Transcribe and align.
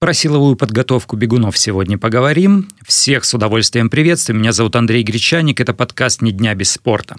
Про 0.00 0.14
силовую 0.14 0.56
подготовку 0.56 1.14
бегунов 1.14 1.58
сегодня 1.58 1.98
поговорим. 1.98 2.70
Всех 2.86 3.26
с 3.26 3.34
удовольствием 3.34 3.90
приветствую. 3.90 4.38
Меня 4.40 4.52
зовут 4.52 4.74
Андрей 4.74 5.02
Гречаник. 5.02 5.60
Это 5.60 5.74
подкаст 5.74 6.22
«Ни 6.22 6.30
дня 6.30 6.54
без 6.54 6.70
спорта». 6.70 7.16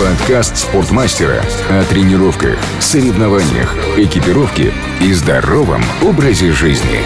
Подкаст 0.00 0.56
спортмастера 0.56 1.40
о 1.70 1.84
тренировках, 1.84 2.58
соревнованиях, 2.80 3.72
экипировке 3.96 4.72
и 5.00 5.12
здоровом 5.12 5.84
образе 6.02 6.50
жизни 6.50 6.98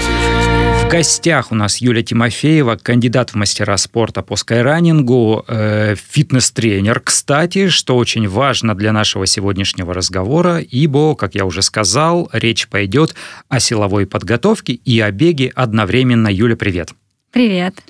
гостях 0.93 1.51
у 1.51 1.55
нас 1.55 1.79
Юля 1.79 2.03
Тимофеева, 2.03 2.77
кандидат 2.77 3.31
в 3.31 3.35
мастера 3.35 3.79
спорта 3.79 4.21
по 4.21 4.37
скайранингу, 4.37 5.43
э, 5.49 5.95
фитнес-тренер, 5.97 7.01
кстати, 7.01 7.69
что 7.69 7.97
очень 7.97 8.29
важно 8.29 8.75
для 8.75 8.93
нашего 8.93 9.25
сегодняшнего 9.25 9.95
разговора, 9.95 10.59
ибо, 10.59 11.15
как 11.15 11.35
я 11.35 11.47
уже 11.47 11.63
сказал, 11.63 12.29
речь 12.35 12.69
пойдет 12.69 13.15
о 13.49 13.59
силовой 13.59 14.07
подготовке 14.07 14.75
и 14.75 15.01
о 15.01 15.11
беге 15.11 15.51
одновременно. 15.55 16.29
Юля, 16.29 16.57
привет. 16.57 16.93
Привет. 17.31 17.83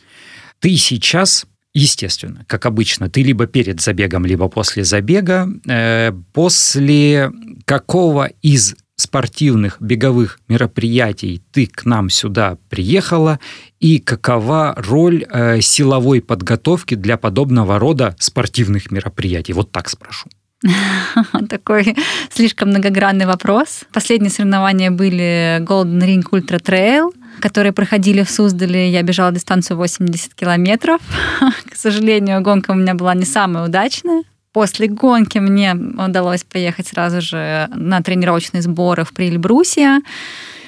Ты 0.60 0.76
сейчас 0.76 1.46
Естественно, 1.74 2.44
как 2.48 2.66
обычно, 2.66 3.08
ты 3.08 3.22
либо 3.22 3.46
перед 3.46 3.80
забегом, 3.80 4.26
либо 4.26 4.48
после 4.48 4.84
забега. 4.84 5.48
Э, 5.66 6.12
после 6.34 7.32
какого 7.64 8.26
из 8.42 8.76
спортивных 9.02 9.76
беговых 9.80 10.40
мероприятий 10.48 11.42
ты 11.52 11.66
к 11.66 11.84
нам 11.84 12.08
сюда 12.10 12.56
приехала 12.70 13.38
и 13.80 13.98
какова 13.98 14.74
роль 14.76 15.24
э, 15.28 15.60
силовой 15.60 16.20
подготовки 16.20 16.94
для 16.94 17.16
подобного 17.16 17.78
рода 17.78 18.16
спортивных 18.18 18.90
мероприятий? 18.90 19.52
Вот 19.52 19.72
так 19.72 19.88
спрошу. 19.88 20.28
Такой 21.48 21.96
слишком 22.30 22.68
многогранный 22.68 23.26
вопрос. 23.26 23.80
Последние 23.92 24.30
соревнования 24.30 24.90
были 24.90 25.58
Golden 25.60 26.00
Ring 26.00 26.22
Ultra 26.30 26.62
Trail, 26.62 27.12
которые 27.40 27.72
проходили 27.72 28.22
в 28.22 28.30
Суздале. 28.30 28.90
Я 28.90 29.02
бежала 29.02 29.32
дистанцию 29.32 29.76
80 29.76 30.34
километров. 30.34 31.00
К 31.70 31.76
сожалению, 31.76 32.40
гонка 32.40 32.70
у 32.70 32.74
меня 32.74 32.94
была 32.94 33.14
не 33.14 33.24
самая 33.24 33.66
удачная. 33.66 34.22
После 34.52 34.86
гонки 34.86 35.38
мне 35.38 35.74
удалось 35.74 36.44
поехать 36.44 36.88
сразу 36.88 37.20
же 37.20 37.68
на 37.74 38.02
тренировочные 38.02 38.62
сборы 38.62 39.04
в 39.04 39.12
Прильбрусе. 39.14 40.00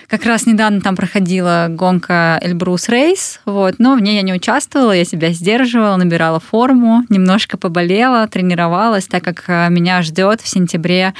Как 0.08 0.24
раз 0.26 0.46
недавно 0.46 0.80
там 0.80 0.96
проходила 0.96 1.66
гонка 1.70 2.38
Эльбрус 2.42 2.88
Рейс, 2.88 3.40
вот, 3.46 3.76
но 3.78 3.94
в 3.96 4.00
ней 4.00 4.16
я 4.16 4.22
не 4.22 4.34
участвовала, 4.34 4.92
я 4.92 5.04
себя 5.04 5.30
сдерживала, 5.32 5.96
набирала 5.96 6.40
форму, 6.40 7.04
немножко 7.08 7.56
поболела, 7.56 8.28
тренировалась, 8.28 9.06
так 9.06 9.24
как 9.24 9.44
э, 9.48 9.68
меня 9.70 10.02
ждет 10.02 10.40
в 10.40 10.48
сентябре 10.48 11.14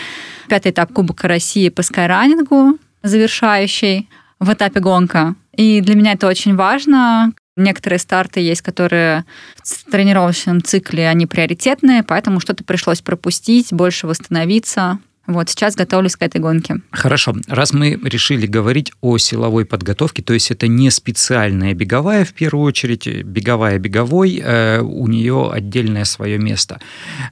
пятый 0.49 0.71
этап 0.71 0.93
Кубка 0.93 1.29
России 1.29 1.71
по 1.71 1.83
скайранингу, 1.83 2.79
завершающий 3.03 4.09
в 4.39 4.53
этапе 4.53 4.81
гонка. 4.81 5.35
И 5.57 5.81
для 5.81 5.95
меня 5.97 6.13
это 6.13 6.27
очень 6.27 6.55
важно. 6.55 7.33
Некоторые 7.57 8.01
старты 8.01 8.41
есть, 8.41 8.63
которые 8.63 9.25
в 9.63 9.91
тренировочном 9.91 10.63
цикле, 10.63 11.09
они 11.09 11.27
приоритетные, 11.27 12.03
поэтому 12.03 12.41
что-то 12.41 12.65
пришлось 12.65 13.01
пропустить, 13.01 13.73
больше 13.73 14.09
восстановиться. 14.09 14.99
Вот 15.27 15.49
сейчас 15.49 15.75
готовлюсь 15.75 16.17
к 16.17 16.23
этой 16.23 16.41
гонке. 16.41 16.77
Хорошо. 16.91 17.35
Раз 17.49 17.73
мы 17.73 17.99
решили 18.03 18.47
говорить 18.47 18.93
о 19.01 19.17
силовой 19.17 19.65
подготовке, 19.65 20.23
то 20.23 20.35
есть 20.35 20.51
это 20.51 20.69
не 20.69 20.91
специальная 20.91 21.73
беговая, 21.73 22.25
в 22.25 22.35
первую 22.35 22.67
очередь, 22.67 23.07
беговая 23.25 23.79
беговой, 23.79 24.41
э, 24.45 24.81
у 24.81 25.07
нее 25.07 25.51
отдельное 25.51 26.05
свое 26.05 26.39
место. 26.39 26.79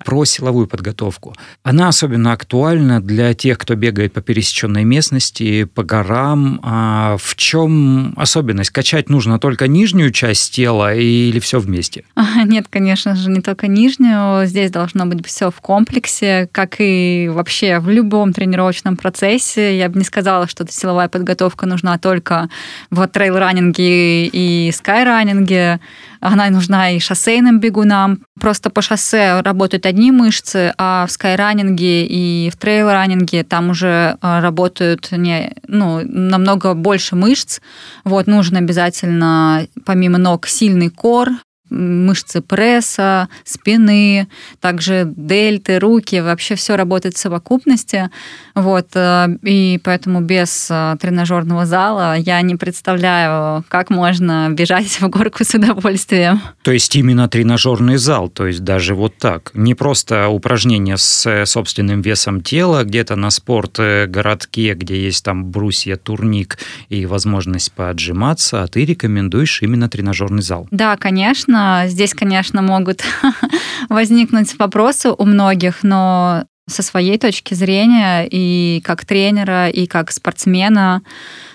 Про 0.04 0.24
силовую 0.24 0.66
подготовку. 0.68 1.34
Она 1.62 1.88
особенно 1.88 2.32
актуальна 2.32 3.02
для 3.02 3.34
тех, 3.34 3.58
кто 3.58 3.74
бегает 3.74 4.14
по 4.14 4.22
пересеченной 4.22 4.84
местности, 4.84 5.64
по 5.64 5.84
горам. 5.84 6.60
А 6.62 7.16
в 7.18 7.36
чем 7.36 8.14
особенность? 8.16 8.70
Качать 8.70 9.10
нужно 9.10 9.38
только 9.38 9.68
нижнюю 9.68 10.12
часть 10.12 10.54
тела 10.54 10.94
или 10.94 11.38
все 11.40 11.58
вместе? 11.60 12.04
Нет, 12.46 12.66
конечно 12.70 13.14
же, 13.16 13.28
не 13.28 13.42
только 13.42 13.66
нижнюю. 13.66 14.46
Здесь 14.46 14.70
должно 14.70 15.04
быть 15.04 15.26
все 15.26 15.50
в 15.50 15.60
комплексе, 15.60 16.48
как 16.52 16.76
и 16.78 17.28
вообще 17.30 17.81
в 17.82 17.88
любом 17.88 18.32
тренировочном 18.32 18.96
процессе. 18.96 19.76
Я 19.76 19.88
бы 19.88 19.98
не 19.98 20.04
сказала, 20.04 20.46
что 20.46 20.64
силовая 20.70 21.08
подготовка 21.08 21.66
нужна 21.66 21.98
только 21.98 22.48
в 22.90 23.06
трейл-раннинге 23.06 24.26
и 24.26 24.70
скай-раннинге. 24.72 25.80
Она 26.20 26.48
нужна 26.50 26.90
и 26.90 27.00
шоссейным 27.00 27.58
бегунам. 27.58 28.20
Просто 28.40 28.70
по 28.70 28.80
шоссе 28.80 29.40
работают 29.40 29.86
одни 29.86 30.12
мышцы, 30.12 30.72
а 30.78 31.06
в 31.06 31.10
скай-раннинге 31.10 32.06
и 32.06 32.50
в 32.50 32.56
трейл-раннинге 32.56 33.42
там 33.42 33.70
уже 33.70 34.16
а, 34.20 34.40
работают 34.40 35.10
не, 35.10 35.52
ну, 35.66 36.00
намного 36.04 36.74
больше 36.74 37.16
мышц. 37.16 37.60
Вот, 38.04 38.28
нужно 38.28 38.58
обязательно 38.60 39.66
помимо 39.84 40.18
ног 40.18 40.46
сильный 40.46 40.90
кор, 40.90 41.30
мышцы 41.72 42.40
пресса, 42.42 43.28
спины, 43.44 44.28
также 44.60 45.10
дельты, 45.16 45.78
руки, 45.78 46.20
вообще 46.20 46.54
все 46.54 46.76
работает 46.76 47.16
в 47.16 47.18
совокупности. 47.18 48.10
Вот, 48.54 48.88
э, 48.94 49.28
и 49.42 49.80
поэтому 49.82 50.20
без 50.20 50.68
э, 50.70 50.96
тренажерного 51.00 51.66
зала 51.66 52.16
я 52.16 52.40
не 52.42 52.56
представляю, 52.56 53.64
как 53.68 53.90
можно 53.90 54.48
бежать 54.50 55.00
в 55.00 55.08
горку 55.08 55.44
с 55.44 55.54
удовольствием. 55.54 56.40
То 56.62 56.72
есть 56.72 56.94
именно 56.96 57.28
тренажерный 57.28 57.96
зал, 57.96 58.28
то 58.28 58.46
есть 58.46 58.62
даже 58.62 58.94
вот 58.94 59.16
так. 59.18 59.50
Не 59.54 59.74
просто 59.74 60.28
упражнения 60.28 60.96
с 60.96 61.26
э, 61.26 61.46
собственным 61.46 62.02
весом 62.02 62.42
тела, 62.42 62.84
где-то 62.84 63.16
на 63.16 63.30
спорт 63.30 63.78
городке, 63.78 64.74
где 64.74 65.02
есть 65.02 65.24
там 65.24 65.46
брусья, 65.46 65.96
турник 65.96 66.58
и 66.88 67.06
возможность 67.06 67.72
поотжиматься, 67.72 68.62
а 68.62 68.66
ты 68.66 68.84
рекомендуешь 68.84 69.62
именно 69.62 69.88
тренажерный 69.88 70.42
зал. 70.42 70.68
Да, 70.70 70.96
конечно 70.96 71.61
Здесь, 71.86 72.14
конечно, 72.14 72.62
могут 72.62 73.02
возникнуть 73.88 74.58
вопросы 74.58 75.10
у 75.10 75.24
многих, 75.24 75.82
но 75.82 76.44
со 76.68 76.82
своей 76.82 77.18
точки 77.18 77.54
зрения 77.54 78.26
и 78.30 78.80
как 78.84 79.04
тренера, 79.04 79.68
и 79.68 79.86
как 79.86 80.12
спортсмена 80.12 81.02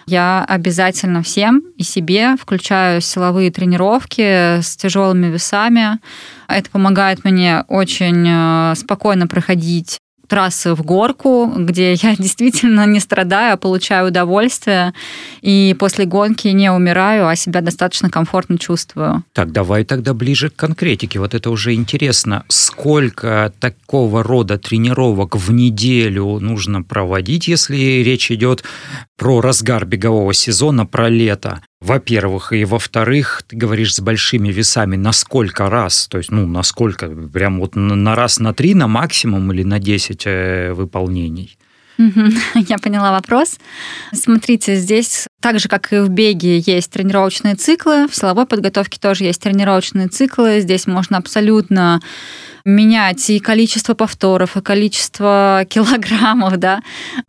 я 0.05 0.45
обязательно 0.47 1.21
всем 1.21 1.63
и 1.77 1.83
себе 1.83 2.35
включаю 2.37 3.01
силовые 3.01 3.51
тренировки 3.51 4.61
с 4.61 4.77
тяжелыми 4.77 5.27
весами. 5.27 5.99
Это 6.47 6.69
помогает 6.69 7.23
мне 7.23 7.63
очень 7.67 8.25
э, 8.27 8.75
спокойно 8.75 9.27
проходить 9.27 9.99
трассы 10.27 10.73
в 10.73 10.83
горку, 10.83 11.51
где 11.57 11.93
я 11.93 12.15
действительно 12.15 12.85
не 12.85 12.99
страдаю, 12.99 13.53
а 13.53 13.57
получаю 13.57 14.07
удовольствие. 14.07 14.93
И 15.41 15.75
после 15.79 16.05
гонки 16.05 16.47
не 16.49 16.71
умираю, 16.71 17.27
а 17.27 17.35
себя 17.35 17.61
достаточно 17.61 18.09
комфортно 18.09 18.57
чувствую. 18.57 19.23
Так, 19.33 19.51
давай 19.51 19.83
тогда 19.83 20.13
ближе 20.13 20.49
к 20.49 20.55
конкретике. 20.55 21.19
Вот 21.19 21.33
это 21.33 21.49
уже 21.49 21.73
интересно. 21.73 22.43
Сколько 22.47 23.53
такого 23.59 24.23
рода 24.23 24.57
тренировок 24.57 25.35
в 25.35 25.51
неделю 25.51 26.39
нужно 26.39 26.83
проводить, 26.83 27.47
если 27.47 27.77
речь 27.77 28.31
идет 28.31 28.63
про 29.17 29.41
разгар 29.41 29.85
бегового 29.85 30.33
сезона, 30.33 30.85
про 30.85 31.09
лето? 31.09 31.61
Во-первых, 31.79 32.53
и 32.53 32.65
во-вторых, 32.65 33.43
ты 33.47 33.55
говоришь 33.55 33.95
с 33.95 33.99
большими 33.99 34.49
весами, 34.49 34.95
на 34.95 35.11
сколько 35.11 35.69
раз, 35.69 36.07
то 36.07 36.17
есть, 36.17 36.31
ну, 36.31 36.47
на 36.47 36.63
сколько, 36.63 37.07
прям 37.07 37.59
вот 37.59 37.75
на 37.75 38.15
раз, 38.15 38.39
на 38.39 38.53
три, 38.53 38.73
на 38.73 38.87
максимум 38.87 39.51
или 39.51 39.63
на 39.63 39.79
10 39.79 40.23
э, 40.25 40.73
выполнений? 40.73 41.57
Я 42.55 42.77
поняла 42.77 43.11
вопрос. 43.11 43.57
Смотрите, 44.13 44.75
здесь 44.75 45.27
так 45.39 45.59
же, 45.59 45.67
как 45.67 45.93
и 45.93 45.99
в 45.99 46.09
беге, 46.09 46.59
есть 46.59 46.91
тренировочные 46.91 47.55
циклы, 47.55 48.07
в 48.07 48.15
силовой 48.15 48.45
подготовке 48.45 48.99
тоже 48.99 49.23
есть 49.23 49.41
тренировочные 49.41 50.07
циклы. 50.07 50.61
Здесь 50.61 50.87
можно 50.87 51.17
абсолютно 51.17 51.99
менять 52.67 53.29
и 53.29 53.39
количество 53.39 53.93
повторов, 53.93 54.57
и 54.57 54.61
количество 54.61 55.65
килограммов, 55.69 56.57
да, 56.57 56.81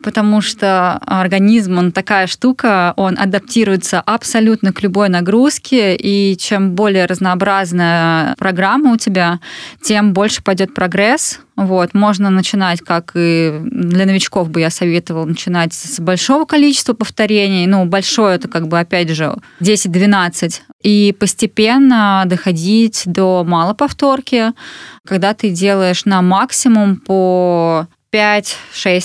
потому 0.02 0.40
что 0.40 0.98
организм, 1.06 1.78
он 1.78 1.92
такая 1.92 2.26
штука, 2.26 2.92
он 2.96 3.18
адаптируется 3.18 4.00
абсолютно 4.00 4.72
к 4.72 4.82
любой 4.82 5.08
нагрузке, 5.08 5.94
и 5.96 6.36
чем 6.36 6.72
более 6.72 7.06
разнообразная 7.06 8.34
программа 8.36 8.92
у 8.92 8.96
тебя, 8.96 9.38
тем 9.82 10.12
больше 10.12 10.42
пойдет 10.42 10.74
прогресс, 10.74 11.40
вот, 11.58 11.92
можно 11.92 12.30
начинать, 12.30 12.82
как 12.82 13.12
и 13.16 13.58
для 13.64 14.06
новичков 14.06 14.48
бы 14.48 14.60
я 14.60 14.70
советовала, 14.70 15.24
начинать 15.24 15.74
с 15.74 15.98
большого 15.98 16.44
количества 16.44 16.92
повторений. 16.92 17.66
Ну, 17.66 17.84
большое 17.84 18.36
это 18.36 18.46
как 18.46 18.68
бы, 18.68 18.78
опять 18.78 19.08
же, 19.08 19.34
10-12. 19.60 20.60
И 20.84 21.12
постепенно 21.18 22.22
доходить 22.26 23.02
до 23.06 23.42
малоповторки, 23.42 24.52
когда 25.08 25.32
ты 25.32 25.48
делаешь 25.50 26.04
на 26.04 26.20
максимум 26.20 26.96
по 26.96 27.88
5-6 28.12 28.54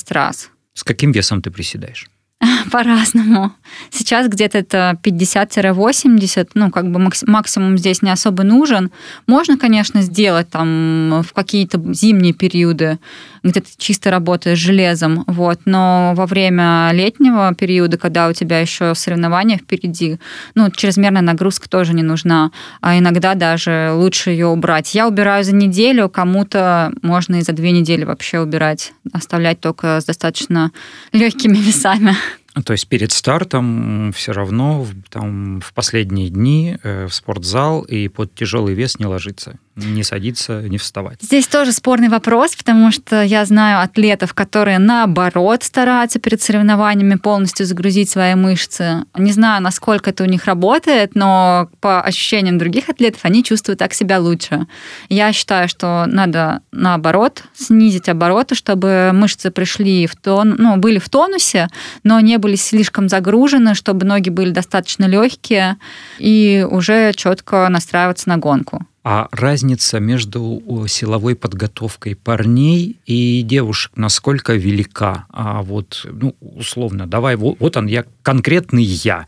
раз. 0.09 0.49
С 0.73 0.83
каким 0.83 1.13
весом 1.13 1.41
ты 1.41 1.49
приседаешь? 1.49 2.07
По-разному. 2.71 3.51
Сейчас 3.89 4.27
где-то 4.27 4.57
это 4.57 4.97
50-80, 5.03 6.49
ну, 6.53 6.71
как 6.71 6.91
бы 6.91 7.11
максимум 7.25 7.77
здесь 7.77 8.01
не 8.01 8.11
особо 8.11 8.43
нужен. 8.43 8.91
Можно, 9.27 9.57
конечно, 9.57 10.01
сделать 10.01 10.49
там 10.49 11.23
в 11.27 11.33
какие-то 11.33 11.81
зимние 11.93 12.33
периоды 12.33 12.99
где 13.43 13.59
ты 13.59 13.69
чисто 13.77 14.09
работаешь 14.09 14.57
железом, 14.57 15.25
вот, 15.27 15.61
но 15.65 16.13
во 16.15 16.25
время 16.25 16.89
летнего 16.93 17.53
периода, 17.53 17.97
когда 17.97 18.29
у 18.29 18.33
тебя 18.33 18.59
еще 18.59 18.95
соревнования 18.95 19.57
впереди, 19.57 20.17
ну, 20.55 20.71
чрезмерная 20.71 21.21
нагрузка 21.21 21.69
тоже 21.69 21.93
не 21.93 22.03
нужна, 22.03 22.51
а 22.81 22.97
иногда 22.97 23.35
даже 23.35 23.91
лучше 23.93 24.29
ее 24.31 24.47
убрать. 24.47 24.95
Я 24.95 25.07
убираю 25.07 25.43
за 25.43 25.53
неделю, 25.53 26.09
кому-то 26.09 26.93
можно 27.01 27.35
и 27.35 27.41
за 27.41 27.51
две 27.51 27.71
недели 27.71 28.05
вообще 28.05 28.39
убирать, 28.39 28.93
оставлять 29.11 29.59
только 29.59 29.99
с 29.99 30.05
достаточно 30.05 30.71
легкими 31.11 31.57
весами. 31.57 32.15
То 32.65 32.73
есть 32.73 32.87
перед 32.87 33.11
стартом 33.11 34.11
все 34.13 34.31
равно 34.31 34.85
там, 35.09 35.59
в 35.59 35.73
последние 35.73 36.29
дни 36.29 36.77
э, 36.83 37.07
в 37.07 37.13
спортзал 37.13 37.81
и 37.81 38.07
под 38.07 38.35
тяжелый 38.35 38.75
вес 38.75 38.99
не 38.99 39.05
ложиться 39.05 39.57
не 39.75 40.03
садиться, 40.03 40.61
не 40.61 40.77
вставать. 40.77 41.21
Здесь 41.21 41.47
тоже 41.47 41.71
спорный 41.71 42.09
вопрос, 42.09 42.55
потому 42.55 42.91
что 42.91 43.23
я 43.23 43.43
знаю 43.45 43.81
атлетов, 43.81 44.33
которые 44.33 44.79
наоборот 44.79 45.63
стараются 45.63 46.19
перед 46.19 46.41
соревнованиями 46.41 47.15
полностью 47.15 47.65
загрузить 47.65 48.09
свои 48.09 48.35
мышцы. 48.35 49.05
Не 49.17 49.31
знаю, 49.31 49.61
насколько 49.61 50.11
это 50.11 50.23
у 50.23 50.27
них 50.27 50.45
работает, 50.45 51.15
но 51.15 51.69
по 51.79 52.01
ощущениям 52.01 52.57
других 52.57 52.89
атлетов 52.89 53.21
они 53.23 53.43
чувствуют 53.43 53.79
так 53.79 53.93
себя 53.93 54.19
лучше. 54.19 54.67
Я 55.09 55.33
считаю, 55.33 55.67
что 55.67 56.05
надо 56.07 56.61
наоборот 56.71 57.43
снизить 57.55 58.09
обороты, 58.09 58.55
чтобы 58.55 59.11
мышцы 59.13 59.49
пришли 59.49 60.05
в 60.05 60.15
тон, 60.15 60.55
ну, 60.57 60.77
были 60.77 60.99
в 60.99 61.09
тонусе, 61.09 61.67
но 62.03 62.19
не 62.19 62.37
были 62.37 62.55
слишком 62.55 63.09
загружены, 63.09 63.73
чтобы 63.73 64.05
ноги 64.05 64.29
были 64.29 64.51
достаточно 64.51 65.05
легкие 65.05 65.77
и 66.19 66.65
уже 66.69 67.13
четко 67.13 67.67
настраиваться 67.69 68.29
на 68.29 68.37
гонку. 68.37 68.85
А 69.03 69.27
разница 69.31 69.99
между 69.99 70.63
силовой 70.87 71.35
подготовкой 71.35 72.15
парней 72.15 72.97
и 73.05 73.41
девушек 73.41 73.91
насколько 73.95 74.53
велика? 74.53 75.25
А 75.29 75.61
вот, 75.61 76.05
ну, 76.09 76.35
условно, 76.39 77.05
давай, 77.05 77.35
вот, 77.35 77.57
вот 77.59 77.75
он, 77.75 77.87
я 77.87 78.05
конкретный 78.21 78.83
я, 78.83 79.27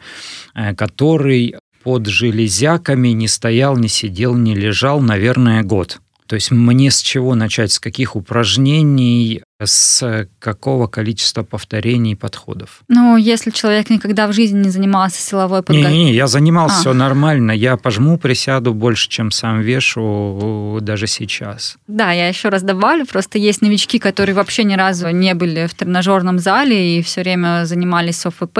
э, 0.54 0.74
который 0.76 1.56
под 1.84 2.08
железяками 2.08 3.10
не 3.10 3.28
стоял, 3.28 3.78
не 3.78 3.90
сидел, 3.90 4.36
не 4.36 4.56
лежал, 4.56 5.02
наверное, 5.02 5.62
год. 5.62 6.00
То 6.26 6.36
есть 6.36 6.52
мне 6.52 6.90
с 6.90 7.02
чего 7.02 7.36
начать, 7.36 7.72
с 7.72 7.80
каких 7.80 8.16
упражнений, 8.16 9.44
с 9.64 10.28
какого 10.40 10.88
количества 10.88 11.44
повторений 11.44 12.12
и 12.12 12.16
подходов? 12.16 12.84
Ну, 12.90 13.16
если 13.16 13.52
человек 13.52 13.90
никогда 13.90 14.28
в 14.28 14.34
жизни 14.34 14.64
не 14.64 14.70
занимался 14.70 15.22
силовой 15.22 15.64
подготовкой. 15.64 15.98
Не, 15.98 16.06
не, 16.06 16.14
я 16.14 16.28
занимался, 16.28 16.78
а. 16.78 16.80
все 16.80 16.94
нормально. 16.94 17.52
Я 17.52 17.78
пожму, 17.78 18.18
присяду 18.18 18.74
больше, 18.74 19.10
чем 19.10 19.32
сам 19.32 19.62
вешу 19.62 20.80
даже 20.82 21.08
сейчас. 21.08 21.78
Да, 21.88 22.12
я 22.12 22.28
еще 22.28 22.50
раз 22.50 22.64
добавлю, 22.64 23.06
просто 23.06 23.38
есть 23.38 23.62
новички, 23.62 23.98
которые 23.98 24.36
вообще 24.36 24.66
ни 24.66 24.74
разу 24.74 25.10
не 25.10 25.34
были 25.34 25.68
в 25.68 25.74
тренажерном 25.74 26.40
зале 26.40 27.00
и 27.00 27.02
все 27.02 27.22
время 27.22 27.66
занимались 27.66 28.26
ОФП, 28.26 28.60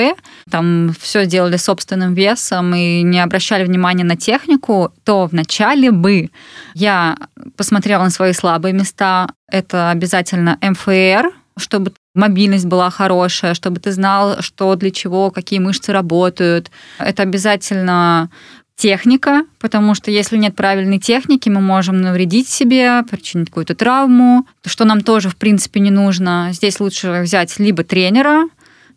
там 0.50 0.96
все 1.00 1.26
делали 1.26 1.58
собственным 1.58 2.14
весом 2.14 2.74
и 2.74 3.02
не 3.02 3.20
обращали 3.20 3.66
внимания 3.66 4.04
на 4.04 4.16
технику, 4.16 4.94
то 5.04 5.26
вначале 5.26 5.92
бы 5.92 6.30
я 6.74 7.18
посмотрела 7.58 8.04
на 8.04 8.10
свои 8.10 8.34
слабые 8.34 8.74
места, 8.74 9.30
это 9.56 9.90
обязательно 9.90 10.58
МФР, 10.62 11.32
чтобы 11.58 11.94
мобильность 12.14 12.66
была 12.66 12.90
хорошая, 12.90 13.54
чтобы 13.54 13.80
ты 13.80 13.92
знал, 13.94 14.42
что 14.42 14.76
для 14.76 14.92
чего, 14.92 15.32
какие 15.32 15.60
мышцы 15.60 15.94
работают. 15.94 16.70
Это 17.00 17.24
обязательно 17.24 18.30
техника, 18.76 19.46
потому 19.60 19.96
что 19.96 20.12
если 20.12 20.36
нет 20.36 20.54
правильной 20.54 21.00
техники, 21.00 21.48
мы 21.48 21.62
можем 21.62 22.02
навредить 22.02 22.50
себе, 22.50 23.04
причинить 23.10 23.48
какую-то 23.48 23.74
травму, 23.76 24.46
что 24.66 24.84
нам 24.84 25.00
тоже, 25.00 25.30
в 25.30 25.38
принципе, 25.38 25.80
не 25.80 25.92
нужно. 25.92 26.50
Здесь 26.52 26.82
лучше 26.82 27.22
взять 27.22 27.58
либо 27.58 27.86
тренера, 27.86 28.44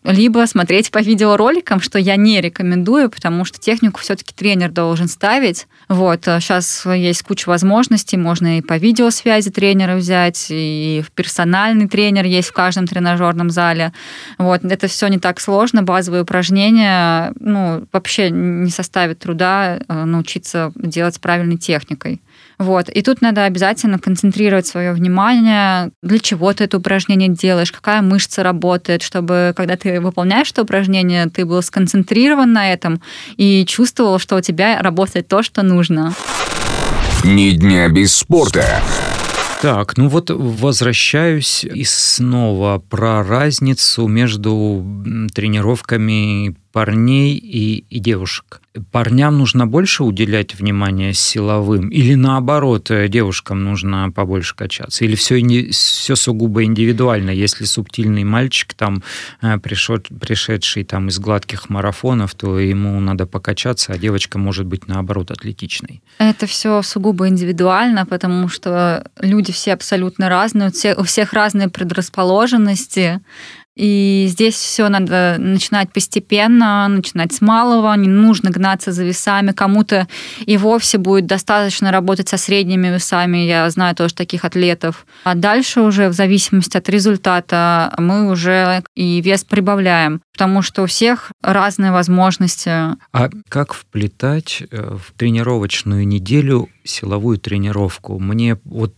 либо 0.04 0.46
смотреть 0.46 0.90
по 0.90 0.98
видеороликам, 0.98 1.80
что 1.80 1.98
я 1.98 2.16
не 2.16 2.40
рекомендую, 2.40 3.10
потому 3.10 3.44
что 3.44 3.58
технику 3.58 4.00
все-таки 4.00 4.32
тренер 4.34 4.70
должен 4.70 5.08
ставить. 5.08 5.66
Вот, 5.88 6.24
сейчас 6.24 6.86
а 6.86 6.96
есть 6.96 7.22
куча 7.22 7.48
возможностей, 7.48 8.16
можно 8.16 8.58
и 8.58 8.62
по 8.62 8.76
видеосвязи 8.76 9.50
тренера 9.50 9.96
взять, 9.96 10.46
и 10.50 11.04
персональный 11.14 11.88
тренер 11.88 12.24
есть 12.24 12.48
в 12.48 12.52
каждом 12.52 12.86
тренажерном 12.86 13.50
зале. 13.50 13.92
Вот, 14.38 14.64
это 14.64 14.86
все 14.86 15.08
не 15.08 15.18
так 15.18 15.40
сложно, 15.40 15.82
базовые 15.82 16.22
упражнения, 16.22 17.32
ну, 17.40 17.86
вообще 17.92 18.30
не 18.30 18.70
составит 18.70 19.18
труда 19.18 19.80
э, 19.88 20.04
научиться 20.04 20.72
делать 20.76 21.16
с 21.16 21.18
правильной 21.18 21.58
техникой. 21.58 22.20
Вот. 22.58 22.88
И 22.88 23.02
тут 23.02 23.20
надо 23.20 23.44
обязательно 23.44 23.98
концентрировать 23.98 24.66
свое 24.66 24.92
внимание, 24.92 25.90
для 26.02 26.18
чего 26.18 26.52
ты 26.52 26.64
это 26.64 26.78
упражнение 26.78 27.28
делаешь, 27.28 27.70
какая 27.70 28.02
мышца 28.02 28.42
работает, 28.42 29.02
чтобы 29.02 29.52
когда 29.56 29.76
ты 29.76 30.00
выполняешь 30.00 30.50
это 30.50 30.62
упражнение, 30.62 31.26
ты 31.26 31.46
был 31.46 31.62
сконцентрирован 31.62 32.52
на 32.52 32.72
этом 32.72 33.00
и 33.36 33.64
чувствовал, 33.64 34.18
что 34.18 34.36
у 34.36 34.40
тебя 34.40 34.82
работает 34.82 35.28
то, 35.28 35.42
что 35.42 35.62
нужно. 35.62 36.14
Ни 37.24 37.50
дня 37.50 37.88
без 37.88 38.16
спорта. 38.16 38.82
Так, 39.60 39.96
ну 39.96 40.08
вот 40.08 40.30
возвращаюсь 40.30 41.64
и 41.64 41.82
снова 41.84 42.78
про 42.78 43.24
разницу 43.24 44.06
между 44.06 44.84
тренировками 45.34 46.54
парней 46.78 47.34
и, 47.34 47.78
и 47.90 47.98
девушек. 47.98 48.60
Парням 48.92 49.36
нужно 49.36 49.66
больше 49.66 50.04
уделять 50.04 50.54
внимание 50.54 51.12
силовым 51.12 51.88
или 51.88 52.14
наоборот, 52.14 52.92
э, 52.92 53.08
девушкам 53.08 53.64
нужно 53.64 54.12
побольше 54.12 54.54
качаться? 54.54 55.04
Или 55.04 55.16
все, 55.16 55.40
все 55.72 56.14
сугубо 56.14 56.62
индивидуально? 56.62 57.30
Если 57.30 57.64
субтильный 57.64 58.22
мальчик 58.22 58.74
там 58.74 59.02
э, 59.42 59.58
пришел, 59.58 59.98
пришедший 60.20 60.84
там 60.84 61.08
из 61.08 61.18
гладких 61.18 61.68
марафонов, 61.68 62.36
то 62.36 62.60
ему 62.60 63.00
надо 63.00 63.26
покачаться, 63.26 63.92
а 63.92 63.98
девочка 63.98 64.38
может 64.38 64.64
быть 64.64 64.86
наоборот 64.86 65.32
атлетичной. 65.32 66.00
Это 66.18 66.46
все 66.46 66.80
сугубо 66.82 67.26
индивидуально, 67.26 68.06
потому 68.06 68.48
что 68.48 69.04
люди 69.20 69.52
все 69.52 69.72
абсолютно 69.72 70.28
разные, 70.28 70.70
у 70.96 71.02
всех 71.02 71.32
разные 71.32 71.68
предрасположенности. 71.68 73.20
И 73.78 74.26
здесь 74.28 74.56
все 74.56 74.88
надо 74.88 75.36
начинать 75.38 75.92
постепенно, 75.92 76.88
начинать 76.88 77.32
с 77.32 77.40
малого, 77.40 77.94
не 77.94 78.08
нужно 78.08 78.50
гнаться 78.50 78.90
за 78.90 79.04
весами. 79.04 79.52
Кому-то 79.52 80.08
и 80.44 80.56
вовсе 80.56 80.98
будет 80.98 81.26
достаточно 81.26 81.92
работать 81.92 82.28
со 82.28 82.36
средними 82.36 82.88
весами, 82.88 83.38
я 83.38 83.70
знаю 83.70 83.94
тоже 83.94 84.14
таких 84.14 84.44
атлетов. 84.44 85.06
А 85.22 85.36
дальше 85.36 85.80
уже 85.80 86.08
в 86.08 86.12
зависимости 86.12 86.76
от 86.76 86.88
результата 86.88 87.94
мы 87.98 88.30
уже 88.30 88.82
и 88.96 89.20
вес 89.20 89.44
прибавляем, 89.44 90.22
потому 90.32 90.62
что 90.62 90.82
у 90.82 90.86
всех 90.86 91.30
разные 91.40 91.92
возможности. 91.92 92.70
А 92.70 93.30
как 93.48 93.74
вплетать 93.74 94.64
э, 94.70 94.96
в 94.96 95.12
тренировочную 95.16 96.06
неделю 96.06 96.68
силовую 96.84 97.38
тренировку? 97.38 98.18
Мне 98.18 98.58
вот 98.64 98.94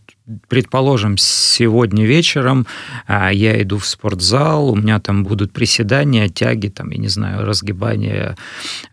предположим, 0.47 1.17
сегодня 1.17 2.05
вечером 2.05 2.67
а, 3.07 3.31
я 3.31 3.61
иду 3.61 3.77
в 3.77 3.85
спортзал, 3.85 4.69
у 4.69 4.75
меня 4.75 4.99
там 4.99 5.23
будут 5.23 5.51
приседания, 5.51 6.29
тяги, 6.29 6.67
там, 6.67 6.91
я 6.91 6.97
не 6.97 7.07
знаю, 7.07 7.45
разгибания. 7.45 8.37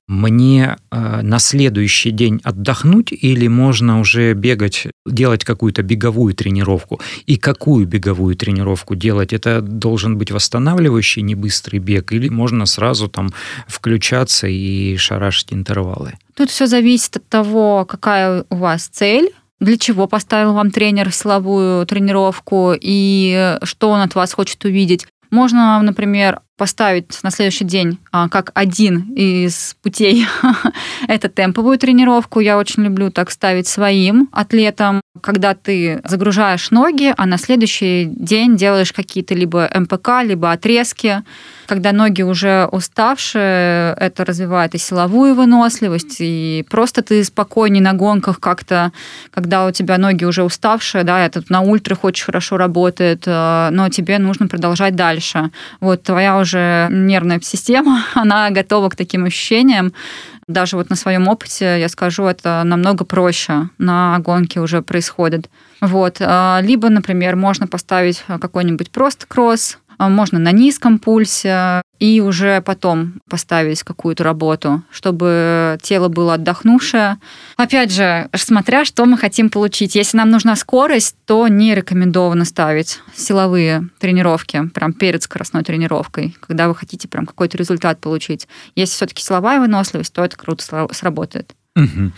Мне 0.07 0.77
а, 0.91 1.23
на 1.23 1.39
следующий 1.39 2.11
день 2.11 2.41
отдохнуть 2.45 3.13
или 3.13 3.47
можно 3.47 4.01
уже 4.01 4.33
бегать, 4.33 4.87
делать 5.07 5.45
какую-то 5.45 5.83
беговую 5.83 6.35
тренировку? 6.35 7.01
И 7.27 7.37
какую 7.37 7.87
беговую 7.87 8.35
тренировку 8.35 8.95
делать? 8.95 9.33
Это 9.33 9.61
должен 9.61 10.17
быть 10.17 10.31
восстанавливающий, 10.31 11.23
не 11.23 11.35
быстрый 11.35 11.79
бег, 11.79 12.13
или 12.13 12.29
можно 12.29 12.67
сразу 12.67 13.09
там 13.09 13.33
включаться 13.67 14.47
и 14.47 14.97
шарашить 14.97 15.53
интервалы? 15.53 16.15
Тут 16.35 16.51
все 16.51 16.67
зависит 16.67 17.17
от 17.17 17.29
того, 17.29 17.85
какая 17.85 18.45
у 18.49 18.57
вас 18.57 18.87
цель, 18.87 19.31
для 19.61 19.77
чего 19.77 20.07
поставил 20.07 20.55
вам 20.55 20.71
тренер 20.71 21.13
силовую 21.13 21.87
тренировку 21.87 22.73
и 22.79 23.57
что 23.63 23.91
он 23.91 24.01
от 24.01 24.15
вас 24.15 24.33
хочет 24.33 24.65
увидеть. 24.65 25.07
Можно, 25.31 25.81
например, 25.83 26.41
поставить 26.57 27.23
на 27.23 27.31
следующий 27.31 27.65
день 27.65 27.99
а, 28.11 28.29
как 28.29 28.51
один 28.55 29.13
из 29.15 29.77
путей 29.83 30.27
это 31.09 31.29
темповую 31.29 31.79
тренировку. 31.79 32.41
Я 32.41 32.59
очень 32.59 32.85
люблю 32.85 33.11
так 33.11 33.31
ставить 33.31 33.69
своим 33.69 34.29
атлетам, 34.33 35.01
когда 35.21 35.55
ты 35.55 36.01
загружаешь 36.05 36.71
ноги, 36.71 37.13
а 37.17 37.27
на 37.27 37.39
следующий 37.39 38.07
день 38.07 38.57
делаешь 38.57 38.93
какие-то 38.93 39.35
либо 39.35 39.71
МПК, 39.75 40.23
либо 40.25 40.51
отрезки. 40.51 41.23
Когда 41.69 41.93
ноги 41.93 42.23
уже 42.23 42.67
уставшие, 42.73 43.93
это 43.99 44.25
развивает 44.25 44.75
и 44.75 44.79
силовую 44.79 45.35
выносливость, 45.35 46.17
и 46.21 46.65
просто 46.71 47.03
ты 47.03 47.23
спокойнее 47.23 47.83
на 47.83 47.93
гонках 47.93 48.41
как-то, 48.41 48.91
когда 49.35 49.67
у 49.67 49.71
тебя 49.71 49.99
ноги 49.99 50.25
уже 50.25 50.45
уставшие, 50.45 51.05
да, 51.05 51.27
этот 51.27 51.51
на 51.51 51.61
ультрах 51.61 52.05
очень 52.05 52.25
хорошо 52.25 52.57
работает, 52.57 53.25
э, 53.27 53.69
но 53.71 53.91
тебе 53.91 54.19
нужно 54.19 54.49
продолжать 54.49 54.97
дальше. 54.97 55.51
Вот 55.81 56.03
твоя 56.05 56.39
уже 56.39 56.89
нервная 56.91 57.39
система, 57.43 58.03
она 58.15 58.49
готова 58.49 58.89
к 58.89 58.97
таким 58.97 59.27
ощущениям, 59.27 59.93
Даже 60.47 60.77
вот 60.77 60.89
на 60.89 60.97
своем 60.97 61.29
опыте, 61.29 61.79
я 61.79 61.91
скажу, 61.91 62.25
это 62.25 62.63
намного 62.65 63.05
проще 63.05 63.69
на 63.77 64.19
гонке 64.21 64.61
уже 64.61 64.81
происходит. 64.81 65.51
Вот. 65.83 66.17
А, 66.21 66.61
либо, 66.63 66.89
например, 66.89 67.37
можно 67.37 67.67
поставить 67.67 68.25
какой-нибудь 68.27 68.91
просто 68.91 69.27
кросс, 69.27 69.77
можно 69.99 70.39
на 70.39 70.53
низком 70.53 70.99
пульсе 70.99 71.83
и 71.99 72.21
уже 72.21 72.61
потом 72.61 73.15
поставить 73.29 73.83
какую-то 73.83 74.23
работу, 74.23 74.83
чтобы 74.91 75.79
тело 75.83 76.09
было 76.09 76.35
отдохнувшее. 76.35 77.19
Опять 77.57 77.93
же, 77.93 78.29
смотря 78.35 78.85
что 78.85 79.05
мы 79.05 79.19
хотим 79.19 79.51
получить. 79.51 79.97
Если 79.97 80.17
нам 80.17 80.31
нужна 80.31 80.55
скорость, 80.55 81.17
то 81.27 81.49
не 81.49 81.75
рекомендовано 81.75 82.45
ставить 82.45 83.01
силовые 83.15 83.89
тренировки 83.99 84.69
прям 84.69 84.93
перед 84.93 85.23
скоростной 85.23 85.65
тренировкой, 85.65 86.37
когда 86.41 86.69
вы 86.69 86.75
хотите 86.75 87.09
прям 87.09 87.27
какой-то 87.27 87.57
результат 87.57 88.01
получить. 88.01 88.47
Если 88.77 88.95
все-таки 88.95 89.23
силовая 89.23 89.59
выносливость, 89.59 90.13
то 90.13 90.25
это 90.25 90.37
круто 90.37 90.65
сработает. 90.93 91.55
Угу. 91.75 92.13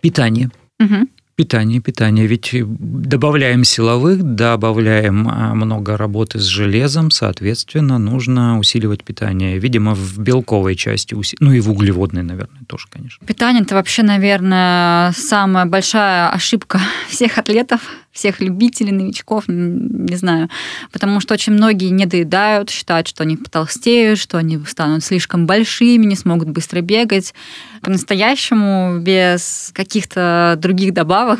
Питание. 0.00 0.50
Угу. 0.80 1.08
Питание, 1.38 1.80
питание. 1.80 2.26
Ведь 2.26 2.50
добавляем 2.52 3.62
силовых, 3.62 4.20
добавляем 4.24 5.28
а, 5.28 5.54
много 5.54 5.96
работы 5.96 6.40
с 6.40 6.42
железом, 6.42 7.12
соответственно, 7.12 7.96
нужно 7.98 8.58
усиливать 8.58 9.04
питание. 9.04 9.56
Видимо, 9.60 9.94
в 9.94 10.18
белковой 10.18 10.74
части, 10.74 11.16
ну 11.38 11.52
и 11.52 11.60
в 11.60 11.70
углеводной, 11.70 12.24
наверное, 12.24 12.62
тоже, 12.66 12.86
конечно. 12.90 13.24
Питание– 13.24 13.62
это 13.62 13.76
вообще, 13.76 14.02
наверное, 14.02 15.12
самая 15.12 15.64
большая 15.64 16.28
ошибка 16.30 16.80
всех 17.08 17.38
атлетов, 17.38 17.82
всех 18.18 18.40
любителей, 18.40 18.90
новичков, 18.90 19.44
не 19.46 20.16
знаю. 20.16 20.50
Потому 20.90 21.20
что 21.20 21.34
очень 21.34 21.52
многие 21.52 21.90
не 21.90 22.04
доедают, 22.04 22.68
считают, 22.68 23.06
что 23.06 23.22
они 23.22 23.36
потолстеют, 23.36 24.18
что 24.18 24.38
они 24.38 24.58
станут 24.66 25.04
слишком 25.04 25.46
большими, 25.46 26.04
не 26.04 26.16
смогут 26.16 26.48
быстро 26.48 26.80
бегать. 26.80 27.32
По-настоящему, 27.80 28.98
без 28.98 29.70
каких-то 29.72 30.56
других 30.58 30.92
добавок, 30.92 31.38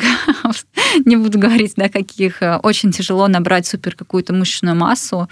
не 1.05 1.17
буду 1.17 1.39
говорить, 1.39 1.73
да, 1.77 1.89
каких, 1.89 2.41
очень 2.63 2.93
тяжело 2.93 3.27
набрать 3.27 3.67
супер 3.67 3.97
какую-то 3.97 4.33
мышечную 4.33 4.77
массу, 4.77 5.29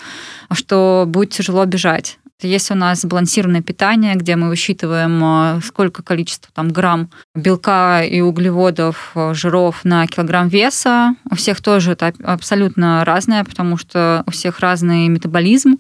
что 0.53 1.05
будет 1.07 1.31
тяжело 1.31 1.65
бежать. 1.65 2.19
Есть 2.43 2.71
у 2.71 2.75
нас 2.75 3.01
сбалансированное 3.01 3.63
питание, 3.63 4.15
где 4.15 4.37
мы 4.37 4.49
высчитываем, 4.49 5.23
э, 5.25 5.61
сколько 5.65 6.03
количества 6.03 6.51
там, 6.55 6.69
грамм 6.69 7.11
белка 7.35 8.03
и 8.03 8.21
углеводов, 8.21 9.13
э, 9.15 9.33
жиров 9.33 9.85
на 9.85 10.07
килограмм 10.07 10.49
веса. 10.49 11.15
У 11.31 11.35
всех 11.35 11.63
тоже 11.63 11.93
это 11.93 12.13
абсолютно 12.23 13.05
разное, 13.07 13.43
потому 13.43 13.79
что 13.79 14.23
у 14.27 14.31
всех 14.33 14.61
разный 14.61 15.09
метаболизм. 15.09 15.79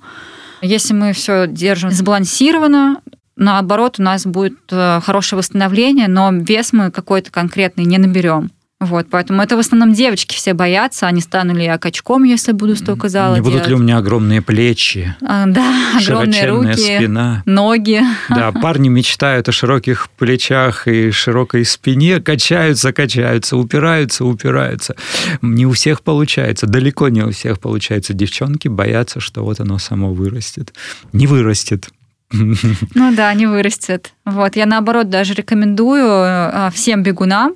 Если 0.63 0.95
мы 0.95 1.13
все 1.13 1.47
держим 1.47 1.91
сбалансированно, 1.91 3.03
наоборот, 3.37 3.97
у 3.99 4.03
нас 4.03 4.25
будет 4.25 4.59
э, 4.71 5.01
хорошее 5.05 5.39
восстановление, 5.39 6.09
но 6.09 6.31
вес 6.33 6.73
мы 6.73 6.91
какой-то 6.91 7.31
конкретный 7.31 7.85
не 7.85 7.99
наберем. 7.99 8.51
Вот, 8.79 9.07
поэтому 9.11 9.41
это 9.41 9.57
в 9.57 9.59
основном 9.59 9.95
девочки 9.95 10.35
все 10.35 10.53
боятся, 10.53 11.11
не 11.11 11.23
стану 11.23 11.55
ли 11.55 11.65
я 11.65 11.79
качком, 11.79 12.25
если 12.25 12.53
буду 12.53 12.77
столько 12.77 13.09
зала 13.09 13.37
Не 13.37 13.41
делать. 13.41 13.55
будут 13.55 13.69
ли 13.69 13.75
у 13.75 13.79
меня 13.79 13.97
огромные 13.97 14.43
плечи, 14.43 15.17
а, 15.23 15.47
да, 15.47 15.97
огромные 15.99 16.47
руки, 16.47 16.75
спина. 16.99 17.43
ноги. 17.47 18.03
Да, 18.29 18.53
парни 18.53 18.89
мечтают 18.91 19.49
о 19.49 19.53
широких 19.53 20.11
плечах 20.11 20.87
и 20.89 21.11
широкой 21.11 21.65
спине, 21.65 22.21
качаются, 22.21 22.93
качаются, 22.93 23.57
упираются, 23.57 24.27
упираются. 24.27 24.95
Не 25.41 25.65
у 25.65 25.73
всех 25.73 26.03
получается, 26.03 26.67
далеко 26.67 27.09
не 27.09 27.23
у 27.23 27.31
всех 27.31 27.61
получается. 27.61 28.13
Девчонки 28.13 28.69
боятся, 28.69 29.21
что 29.21 29.43
вот 29.43 29.59
оно 29.59 29.79
само 29.79 30.13
вырастет. 30.13 30.75
Не 31.15 31.27
вырастет. 31.27 31.89
Ну 32.31 33.15
да, 33.15 33.33
не 33.33 33.47
вырастет. 33.47 34.13
Вот, 34.27 34.57
я 34.57 34.67
наоборот 34.67 35.09
даже 35.09 35.35
рекомендую 35.35 36.05
а, 36.05 36.71
всем 36.75 37.05
бегунам 37.05 37.55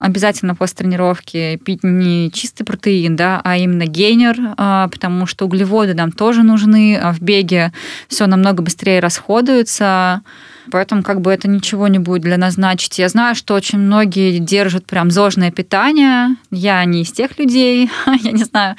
обязательно 0.00 0.54
после 0.54 0.76
тренировки 0.78 1.60
пить 1.64 1.84
не 1.84 2.30
чистый 2.32 2.64
протеин, 2.64 3.16
да, 3.16 3.40
а 3.44 3.56
именно 3.56 3.86
гейнер, 3.86 4.36
а, 4.56 4.88
потому 4.88 5.26
что 5.26 5.44
углеводы 5.44 5.94
нам 5.94 6.12
тоже 6.12 6.42
нужны, 6.42 6.98
а 7.00 7.12
в 7.12 7.20
беге 7.20 7.72
все 8.08 8.26
намного 8.26 8.62
быстрее 8.62 9.00
расходуется, 9.00 10.22
Поэтому 10.70 11.02
как 11.02 11.20
бы 11.20 11.32
это 11.32 11.48
ничего 11.48 11.88
не 11.88 11.98
будет 11.98 12.22
для 12.22 12.36
нас 12.36 12.54
значить. 12.54 12.98
Я 12.98 13.08
знаю, 13.08 13.34
что 13.34 13.54
очень 13.54 13.78
многие 13.78 14.38
держат 14.38 14.86
прям 14.86 15.10
зожное 15.10 15.50
питание. 15.50 16.36
Я 16.50 16.84
не 16.84 17.02
из 17.02 17.12
тех 17.12 17.38
людей. 17.38 17.90
я 18.22 18.32
не 18.32 18.44
знаю, 18.44 18.76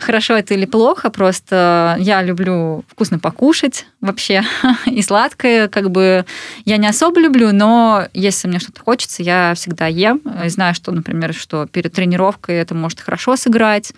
хорошо 0.00 0.34
это 0.36 0.54
или 0.54 0.66
плохо. 0.66 1.10
Просто 1.10 1.96
я 2.00 2.22
люблю 2.22 2.84
вкусно 2.88 3.18
покушать 3.18 3.86
вообще. 4.00 4.42
и 4.86 5.02
сладкое 5.02 5.68
как 5.68 5.90
бы 5.90 6.24
я 6.72 6.78
не 6.78 6.86
особо 6.86 7.20
люблю, 7.20 7.52
но 7.52 8.08
если 8.14 8.48
мне 8.48 8.58
что-то 8.58 8.80
хочется, 8.80 9.22
я 9.22 9.52
всегда 9.54 9.88
ем. 9.88 10.22
И 10.42 10.48
знаю, 10.48 10.74
что, 10.74 10.90
например, 10.90 11.34
что 11.34 11.66
перед 11.66 11.92
тренировкой 11.92 12.54
это 12.54 12.74
может 12.74 12.98
хорошо 12.98 13.36
сыграть. 13.36 13.92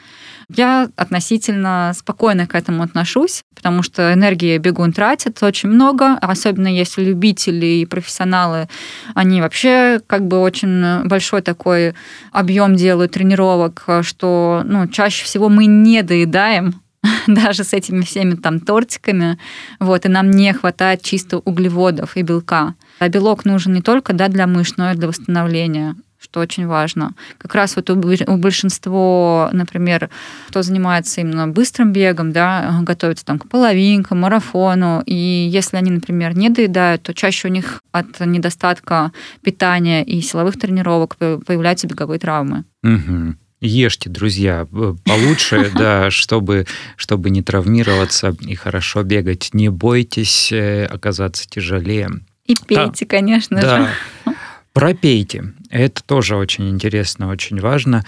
Я 0.52 0.88
относительно 0.96 1.92
спокойно 1.96 2.48
к 2.48 2.56
этому 2.56 2.82
отношусь, 2.82 3.44
потому 3.54 3.84
что 3.84 4.12
энергии 4.12 4.58
бегун 4.58 4.92
тратит 4.92 5.40
очень 5.40 5.68
много, 5.68 6.18
особенно 6.20 6.66
если 6.66 7.04
любители 7.04 7.66
и 7.66 7.86
профессионалы, 7.86 8.68
они 9.14 9.40
вообще 9.40 10.00
как 10.08 10.26
бы 10.26 10.40
очень 10.40 11.04
большой 11.04 11.42
такой 11.42 11.94
объем 12.32 12.74
делают 12.74 13.12
тренировок, 13.12 13.86
что 14.02 14.62
ну, 14.64 14.88
чаще 14.88 15.24
всего 15.24 15.48
мы 15.48 15.66
не 15.66 16.02
доедаем, 16.02 16.74
даже 17.26 17.64
с 17.64 17.72
этими 17.72 18.02
всеми 18.02 18.34
там 18.34 18.60
тортиками, 18.60 19.38
вот, 19.80 20.06
и 20.06 20.08
нам 20.08 20.30
не 20.30 20.52
хватает 20.52 21.02
чисто 21.02 21.38
углеводов 21.38 22.16
и 22.16 22.22
белка. 22.22 22.74
А 22.98 23.08
белок 23.08 23.44
нужен 23.44 23.72
не 23.72 23.82
только 23.82 24.12
да, 24.12 24.28
для 24.28 24.46
мышц, 24.46 24.74
но 24.76 24.92
и 24.92 24.94
для 24.94 25.08
восстановления 25.08 25.96
что 26.24 26.40
очень 26.40 26.66
важно. 26.66 27.12
Как 27.36 27.54
раз 27.54 27.76
вот 27.76 27.90
у, 27.90 27.96
большинства, 28.36 29.50
например, 29.52 30.08
кто 30.48 30.62
занимается 30.62 31.20
именно 31.20 31.46
быстрым 31.46 31.92
бегом, 31.92 32.32
да, 32.32 32.80
готовится 32.80 33.26
там 33.26 33.38
к 33.38 33.46
половинкам, 33.46 34.20
марафону, 34.20 35.02
и 35.04 35.14
если 35.14 35.76
они, 35.76 35.90
например, 35.90 36.34
не 36.34 36.48
доедают, 36.48 37.02
то 37.02 37.12
чаще 37.12 37.48
у 37.48 37.50
них 37.50 37.82
от 37.92 38.18
недостатка 38.20 39.12
питания 39.42 40.02
и 40.02 40.22
силовых 40.22 40.58
тренировок 40.58 41.16
появляются 41.16 41.86
беговые 41.86 42.18
травмы. 42.18 42.64
Угу. 42.82 43.34
Ешьте, 43.66 44.10
друзья, 44.10 44.66
получше, 45.04 45.72
да, 45.74 46.10
чтобы, 46.10 46.66
чтобы 46.96 47.30
не 47.30 47.42
травмироваться 47.42 48.36
и 48.40 48.54
хорошо 48.54 49.02
бегать. 49.02 49.50
Не 49.54 49.70
бойтесь 49.70 50.52
э, 50.52 50.84
оказаться 50.84 51.48
тяжелее. 51.48 52.10
И 52.44 52.54
пейте, 52.54 53.06
да. 53.06 53.06
конечно 53.06 53.60
да. 53.60 53.78
же. 54.26 54.34
Пропейте. 54.74 55.54
Это 55.70 56.02
тоже 56.04 56.36
очень 56.36 56.68
интересно, 56.68 57.28
очень 57.28 57.58
важно. 57.58 58.04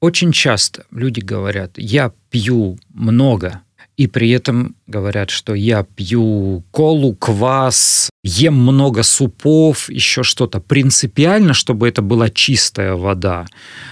Очень 0.00 0.32
часто 0.32 0.84
люди 0.90 1.20
говорят, 1.20 1.72
я 1.76 2.12
пью 2.30 2.76
много, 2.92 3.62
и 4.00 4.06
при 4.06 4.30
этом 4.30 4.76
говорят, 4.86 5.28
что 5.28 5.54
я 5.54 5.82
пью 5.82 6.64
колу, 6.70 7.14
квас, 7.14 8.08
ем 8.22 8.54
много 8.54 9.02
супов, 9.02 9.90
еще 9.90 10.22
что-то. 10.22 10.58
Принципиально, 10.58 11.52
чтобы 11.52 11.86
это 11.86 12.00
была 12.00 12.30
чистая 12.30 12.94
вода, 12.94 13.44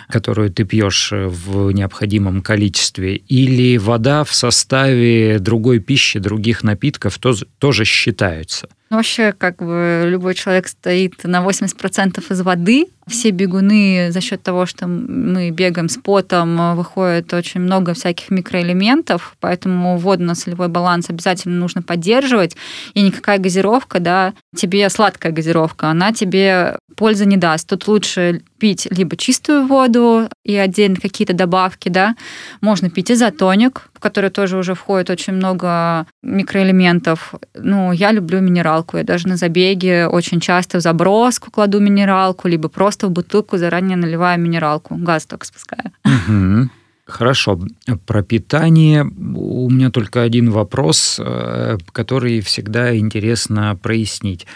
которую 0.09 0.51
ты 0.51 0.65
пьешь 0.65 1.13
в 1.13 1.73
необходимом 1.73 2.41
количестве, 2.41 3.17
или 3.17 3.77
вода 3.77 4.25
в 4.25 4.33
составе 4.33 5.41
другой 5.41 5.79
пищи, 5.79 6.19
других 6.19 6.65
напитков 6.65 7.19
тоже, 7.19 7.47
тоже 7.59 7.85
считаются. 7.85 8.71
Ну, 8.89 8.97
вообще, 8.97 9.35
как 9.37 9.59
бы 9.59 10.05
любой 10.07 10.35
человек 10.35 10.69
стоит 10.69 11.25
на 11.25 11.45
80% 11.45 12.33
из 12.33 12.41
воды. 12.41 12.87
Все 13.09 13.31
бегуны 13.31 14.09
за 14.11 14.21
счет 14.21 14.43
того, 14.43 14.67
что 14.67 14.87
мы 14.87 15.51
бегаем 15.51 15.89
с 15.89 15.97
потом, 15.97 16.77
выходит 16.77 17.33
очень 17.33 17.61
много 17.61 17.95
всяких 17.95 18.31
микроэлементов, 18.31 19.37
поэтому 19.41 19.99
водно-солевой 19.99 20.69
баланс 20.69 21.11
обязательно 21.11 21.57
нужно 21.57 21.83
поддерживать. 21.83 22.57
И 22.95 23.03
никакая 23.03 23.39
газировка, 23.39 24.01
да, 24.01 24.35
тебе 24.57 24.89
сладкая 24.91 25.33
газировка, 25.33 25.89
она 25.89 26.13
тебе 26.13 26.79
пользы 26.97 27.27
не 27.27 27.37
даст. 27.37 27.69
Тут 27.69 27.87
лучше 27.87 28.43
пить 28.59 28.89
либо 28.91 29.17
чистую 29.17 29.67
воду 29.67 30.29
и 30.45 30.57
отдельно 30.57 30.97
какие-то 30.97 31.33
добавки, 31.33 31.89
да. 31.89 32.17
Можно 32.61 32.91
пить 32.91 33.11
изотоник, 33.13 33.89
в 33.95 34.01
который 34.01 34.31
тоже 34.31 34.57
уже 34.57 34.75
входит 34.75 35.09
очень 35.09 35.35
много 35.35 36.07
микроэлементов. 36.25 37.35
Ну, 37.55 37.93
я 37.93 38.11
люблю 38.11 38.41
минералку. 38.41 38.97
Я 38.97 39.05
даже 39.05 39.29
на 39.29 39.37
забеге 39.37 40.09
очень 40.09 40.41
часто 40.41 40.79
в 40.79 40.81
заброску 40.81 41.53
кладу 41.53 41.79
минералку, 41.79 42.49
либо 42.49 42.69
просто 42.69 42.98
в 43.07 43.11
бутылку 43.11 43.57
заранее 43.59 43.97
наливаю 43.97 44.41
минералку. 44.41 44.97
Газ 44.97 45.27
только 45.27 45.47
спускаю. 45.47 45.93
Угу. 46.05 46.71
Хорошо. 47.07 47.59
Про 48.07 48.23
питание 48.23 49.03
у 49.03 49.71
меня 49.71 49.91
только 49.91 50.23
один 50.23 50.51
вопрос, 50.51 51.19
э, 51.19 51.79
который 51.93 52.41
всегда 52.41 52.97
интересно 52.97 53.79
прояснить. 53.83 54.47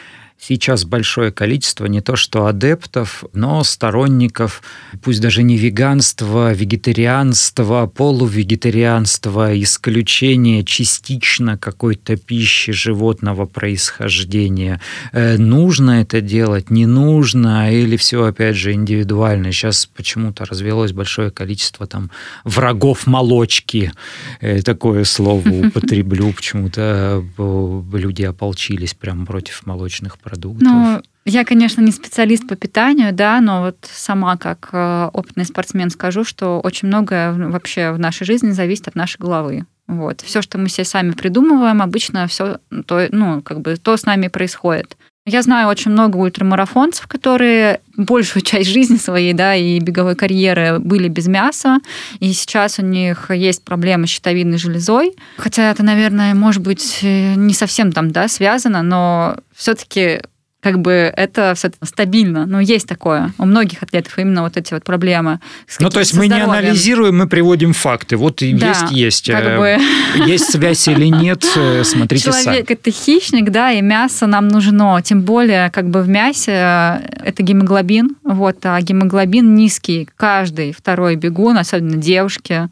Сейчас 0.42 0.84
большое 0.84 1.30
количество 1.30 1.86
не 1.86 2.00
то 2.00 2.16
что 2.16 2.46
адептов, 2.46 3.24
но 3.32 3.62
сторонников, 3.62 4.62
пусть 5.02 5.20
даже 5.20 5.42
не 5.42 5.56
веганства, 5.56 6.52
вегетарианства, 6.52 7.86
полувегетарианства, 7.86 9.60
исключения 9.62 10.64
частично 10.64 11.56
какой-то 11.56 12.16
пищи 12.16 12.72
животного 12.72 13.46
происхождения. 13.46 14.80
Э, 15.12 15.36
нужно 15.38 16.02
это 16.02 16.20
делать, 16.20 16.70
не 16.70 16.86
нужно, 16.86 17.72
или 17.72 17.96
все 17.96 18.24
опять 18.24 18.56
же 18.56 18.72
индивидуально. 18.72 19.52
Сейчас 19.52 19.86
почему-то 19.86 20.44
развелось 20.44 20.92
большое 20.92 21.30
количество 21.30 21.86
там 21.86 22.10
врагов 22.44 23.06
молочки. 23.06 23.92
Э, 24.40 24.60
такое 24.62 25.04
слово 25.04 25.48
употреблю, 25.66 26.32
почему-то 26.32 27.24
э, 27.38 27.82
люди 27.92 28.24
ополчились 28.24 28.94
прямо 28.94 29.24
против 29.24 29.64
молочных 29.66 30.18
продуктов 30.18 30.31
продуктов? 30.32 30.62
Ну, 30.62 31.02
я, 31.24 31.44
конечно, 31.44 31.82
не 31.82 31.92
специалист 31.92 32.48
по 32.48 32.56
питанию, 32.56 33.12
да, 33.12 33.40
но 33.40 33.62
вот 33.62 33.76
сама 33.82 34.36
как 34.36 34.70
э, 34.72 35.10
опытный 35.12 35.44
спортсмен 35.44 35.90
скажу, 35.90 36.24
что 36.24 36.60
очень 36.60 36.88
многое 36.88 37.32
вообще 37.32 37.92
в 37.92 37.98
нашей 37.98 38.24
жизни 38.24 38.50
зависит 38.50 38.88
от 38.88 38.94
нашей 38.94 39.20
головы. 39.20 39.66
Вот. 39.86 40.22
Все, 40.22 40.40
что 40.40 40.58
мы 40.58 40.68
себе 40.68 40.84
сами 40.84 41.10
придумываем, 41.10 41.82
обычно 41.82 42.26
все 42.26 42.58
то, 42.86 43.08
ну, 43.10 43.42
как 43.42 43.60
бы, 43.60 43.76
то 43.76 43.96
с 43.96 44.06
нами 44.06 44.28
происходит. 44.28 44.96
Я 45.24 45.42
знаю 45.42 45.68
очень 45.68 45.92
много 45.92 46.16
ультрамарафонцев, 46.16 47.06
которые 47.06 47.80
большую 47.96 48.42
часть 48.44 48.70
жизни 48.70 48.96
своей, 48.96 49.32
да, 49.34 49.54
и 49.54 49.78
беговой 49.78 50.16
карьеры 50.16 50.80
были 50.80 51.08
без 51.08 51.28
мяса, 51.28 51.78
и 52.18 52.32
сейчас 52.32 52.80
у 52.80 52.82
них 52.82 53.30
есть 53.30 53.62
проблемы 53.64 54.08
с 54.08 54.10
щитовидной 54.10 54.58
железой. 54.58 55.14
Хотя 55.36 55.70
это, 55.70 55.84
наверное, 55.84 56.34
может 56.34 56.62
быть 56.62 56.98
э, 57.02 57.34
не 57.34 57.54
совсем 57.54 57.92
там, 57.92 58.10
да, 58.10 58.26
связано, 58.26 58.82
но 58.82 59.36
все-таки 59.54 60.22
как 60.62 60.78
бы 60.78 61.12
это 61.16 61.54
все 61.56 61.70
стабильно. 61.82 62.46
Ну, 62.46 62.60
есть 62.60 62.86
такое. 62.86 63.32
У 63.38 63.44
многих 63.44 63.82
атлетов 63.82 64.16
именно 64.18 64.42
вот 64.42 64.56
эти 64.56 64.72
вот 64.72 64.84
проблемы. 64.84 65.40
Ну, 65.80 65.90
то 65.90 65.98
есть 65.98 66.14
мы 66.14 66.28
не 66.28 66.40
анализируем, 66.40 67.18
мы 67.18 67.26
приводим 67.26 67.72
факты. 67.72 68.16
Вот 68.16 68.36
да, 68.38 68.46
есть, 68.46 68.92
есть. 68.92 69.30
Как 69.30 69.44
э, 69.44 69.58
бы... 69.58 69.78
Есть 70.26 70.52
связь 70.52 70.86
или 70.88 71.06
нет, 71.06 71.44
э, 71.56 71.82
смотрите 71.84 72.24
Человек 72.24 72.66
сами. 72.68 72.78
это 72.78 72.90
хищник, 72.90 73.50
да, 73.50 73.72
и 73.72 73.80
мясо 73.80 74.26
нам 74.26 74.48
нужно. 74.48 75.00
Тем 75.02 75.22
более, 75.22 75.70
как 75.70 75.88
бы 75.88 76.02
в 76.02 76.08
мясе 76.08 76.52
э, 76.52 77.00
это 77.24 77.42
гемоглобин, 77.42 78.16
вот, 78.22 78.64
а 78.64 78.80
гемоглобин 78.80 79.54
низкий. 79.54 80.08
Каждый 80.16 80.72
второй 80.72 81.16
бегун, 81.16 81.58
особенно 81.58 81.96
девушки, 81.96 82.68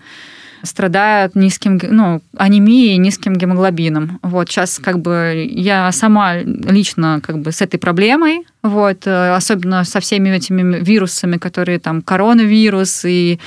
страдают 0.63 1.35
низким, 1.35 1.81
ну, 1.83 2.21
анемией 2.37 2.97
низким 2.97 3.35
гемоглобином. 3.35 4.19
Вот 4.23 4.49
сейчас 4.49 4.79
как 4.79 5.01
бы 5.01 5.47
я 5.51 5.91
сама 5.93 6.37
лично 6.37 7.21
как 7.23 7.39
бы 7.39 7.53
с 7.53 7.61
этой 7.63 7.79
проблемой, 7.79 8.47
вот, 8.63 9.07
э, 9.07 9.35
особенно 9.35 9.85
со 9.85 10.01
всеми 10.01 10.29
этими 10.31 10.79
вирусами, 10.83 11.39
которые 11.39 11.79
там 11.79 12.03
коронавирус 12.03 13.05
и 13.05 13.39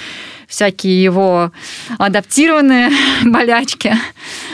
всякие 0.48 1.04
его 1.04 1.52
адаптированные 1.98 2.90
болячки. 3.26 3.94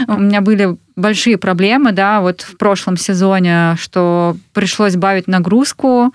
У 0.08 0.20
меня 0.20 0.42
были 0.42 0.75
большие 1.00 1.38
проблемы, 1.38 1.92
да, 1.94 2.20
вот 2.22 2.42
в 2.42 2.58
прошлом 2.58 2.98
сезоне, 2.98 3.75
что 3.80 4.36
пришлось 4.54 4.96
бавить 4.96 5.28
нагрузку, 5.28 6.13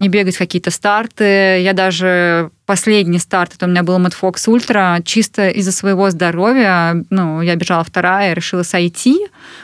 не 0.00 0.08
бегать 0.08 0.36
какие-то 0.36 0.70
старты. 0.70 1.60
Я 1.60 1.72
даже 1.72 2.50
последний 2.66 3.18
старт, 3.18 3.54
это 3.54 3.66
у 3.66 3.68
меня 3.68 3.82
был 3.84 3.98
Mad 3.98 4.14
Fox 4.20 4.46
Ultra, 4.48 5.02
чисто 5.02 5.48
из-за 5.50 5.72
своего 5.72 6.10
здоровья, 6.10 7.04
ну, 7.10 7.40
я 7.40 7.54
бежала 7.54 7.84
вторая, 7.84 8.34
решила 8.34 8.64
сойти 8.64 9.20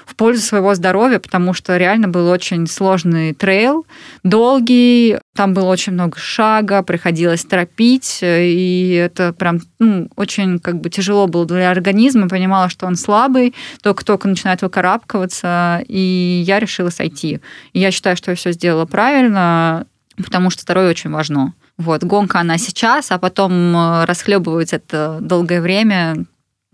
в 0.06 0.14
пользу 0.14 0.40
своего 0.40 0.74
здоровья, 0.74 1.18
потому 1.18 1.52
что 1.52 1.76
реально 1.76 2.08
был 2.08 2.28
очень 2.28 2.66
сложный 2.68 3.34
трейл, 3.34 3.86
долгий, 4.22 5.18
там 5.34 5.52
было 5.52 5.66
очень 5.66 5.94
много 5.94 6.16
шага, 6.18 6.82
приходилось 6.82 7.44
торопить, 7.44 8.20
и 8.22 8.94
это 9.04 9.32
прям 9.32 9.58
ну, 9.80 10.08
очень 10.16 10.60
как 10.60 10.80
бы 10.80 10.88
тяжело 10.88 11.26
было 11.26 11.44
для 11.44 11.70
организма, 11.70 12.28
понимала, 12.28 12.68
что 12.68 12.86
он 12.86 12.94
слабый, 12.94 13.52
только-только 13.82 14.28
начинает 14.28 14.62
выкарабкиваться, 14.62 15.82
и 15.88 16.44
я 16.46 16.60
решила 16.60 16.90
сойти. 16.90 17.40
И 17.72 17.80
я 17.80 17.90
считаю, 17.90 18.16
что 18.16 18.30
я 18.30 18.36
все 18.36 18.52
сделала 18.52 18.86
правильно, 18.86 19.86
потому 20.16 20.50
что 20.50 20.62
здоровье 20.62 20.90
очень 20.90 21.10
важно. 21.10 21.54
Вот, 21.78 22.04
гонка 22.04 22.40
она 22.40 22.58
сейчас, 22.58 23.10
а 23.10 23.18
потом 23.18 23.52
э, 23.76 24.04
расхлебывать 24.04 24.72
это 24.72 25.18
долгое 25.20 25.60
время 25.60 26.26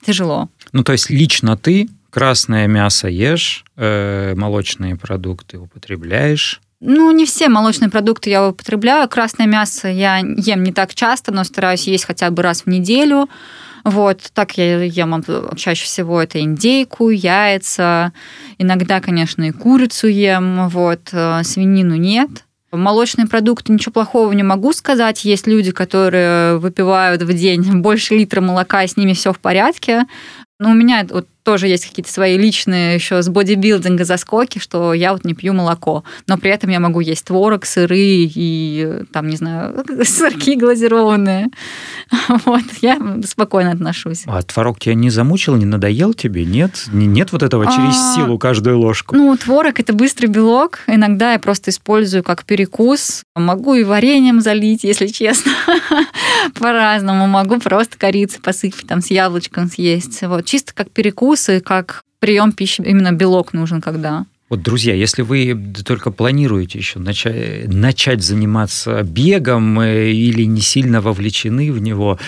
тяжело. 0.05 0.49
Ну, 0.73 0.85
то 0.85 0.93
есть 0.93 1.11
лично 1.11 1.57
ты 1.57 1.89
красное 2.11 2.67
мясо 2.67 3.09
ешь, 3.09 3.65
э, 3.77 4.35
молочные 4.35 4.97
продукты 4.97 5.59
употребляешь, 5.59 6.61
ну, 6.81 7.11
не 7.11 7.27
все 7.27 7.49
молочные 7.49 7.91
продукты 7.91 8.31
я 8.31 8.49
употребляю. 8.49 9.09
Красное 9.09 9.47
мясо 9.47 9.89
я 9.89 10.19
ем 10.19 10.63
не 10.63 10.73
так 10.73 10.95
часто, 10.95 11.33
но 11.33 11.43
стараюсь 11.43 11.89
есть 11.89 12.05
хотя 12.05 12.31
бы 12.31 12.43
раз 12.43 12.63
в 12.63 12.67
неделю. 12.69 13.29
Вот, 13.85 14.21
так 14.35 14.59
я 14.59 14.83
ем 14.83 15.25
чаще 15.57 15.85
всего 15.85 16.23
это 16.23 16.41
индейку, 16.41 17.11
яйца, 17.11 18.13
иногда, 18.59 19.01
конечно, 19.01 19.45
и 19.45 19.51
курицу 19.51 20.09
ем, 20.09 20.69
вот, 20.69 21.09
э, 21.13 21.43
свинину 21.43 21.97
нет. 21.97 22.45
Молочные 22.71 23.27
продукты, 23.27 23.73
ничего 23.73 23.93
плохого 23.93 24.31
не 24.33 24.43
могу 24.43 24.73
сказать. 24.73 25.25
Есть 25.25 25.47
люди, 25.47 25.73
которые 25.73 26.59
выпивают 26.59 27.23
в 27.23 27.33
день 27.33 27.63
больше 27.81 28.15
литра 28.15 28.41
молока, 28.41 28.83
и 28.83 28.89
с 28.89 28.97
ними 28.97 29.15
все 29.15 29.33
в 29.33 29.41
порядке. 29.41 30.05
Но 30.59 30.71
у 30.71 30.75
меня 30.75 31.07
вот 31.09 31.27
тоже 31.49 31.67
есть 31.67 31.87
какие-то 31.87 32.13
свои 32.13 32.37
личные 32.37 32.97
еще 32.97 33.23
с 33.23 33.29
бодибилдинга 33.31 34.05
заскоки, 34.05 34.59
что 34.59 34.93
я 34.93 35.15
вот 35.15 35.25
не 35.25 35.33
пью 35.33 35.55
молоко, 35.55 36.05
но 36.27 36.37
при 36.37 36.51
этом 36.51 36.69
я 36.69 36.79
могу 36.79 37.01
есть 37.01 37.25
творог, 37.25 37.65
сыры 37.65 37.97
и 37.97 39.05
там, 39.15 39.29
не 39.29 39.39
знаю, 39.39 39.83
сырки 40.05 40.57
глазированные. 40.57 41.47
Вот, 42.45 42.63
я 42.83 42.99
спокойно 43.27 43.73
отношусь. 43.73 44.25
А 44.27 44.43
творог 44.43 44.79
тебя 44.79 44.95
не 44.95 45.09
замучил, 45.09 45.57
не 45.57 45.65
надоел 45.65 46.13
тебе? 46.13 46.45
Нет? 46.45 46.85
Нет 46.93 47.33
вот 47.33 47.43
этого 47.43 47.65
через 47.65 47.97
а, 47.97 48.15
силу 48.15 48.39
каждую 48.39 48.79
ложку? 48.79 49.17
Ну, 49.17 49.35
творог– 49.37 49.81
это 49.81 49.95
быстрый 49.95 50.27
белок. 50.27 50.81
Иногда 50.87 51.33
я 51.33 51.39
просто 51.39 51.71
использую 51.71 52.23
как 52.23 52.45
перекус. 52.45 53.23
Могу 53.35 53.75
и 53.75 53.85
вареньем 53.85 54.41
залить, 54.43 54.85
если 54.85 55.07
честно. 55.07 55.53
По-разному. 56.59 57.27
Могу 57.27 57.59
просто 57.59 57.97
корицей 57.97 58.41
посыпать, 58.41 58.87
там, 58.87 59.01
с 59.01 59.11
яблочком 59.11 59.71
съесть. 59.71 60.21
Вот, 60.23 60.45
чисто 60.45 60.75
как 60.75 60.91
перекус 60.91 61.38
вкусы, 61.39 61.61
как 61.61 62.03
прием 62.21 62.53
пищи, 62.53 62.83
именно 62.83 63.13
белок 63.13 63.53
нужен 63.53 63.81
когда. 63.81 64.27
Вот, 64.51 64.63
друзья, 64.63 64.95
если 64.95 65.23
вы 65.23 65.57
только 65.85 66.11
планируете 66.11 66.79
еще 66.79 66.99
начать, 66.99 67.69
начать 67.69 68.23
заниматься 68.23 69.03
бегом 69.03 69.79
э, 69.81 70.11
или 70.11 70.45
не 70.45 70.63
сильно 70.63 71.01
вовлечены 71.01 71.71
в 71.71 71.81
него, 71.83 72.19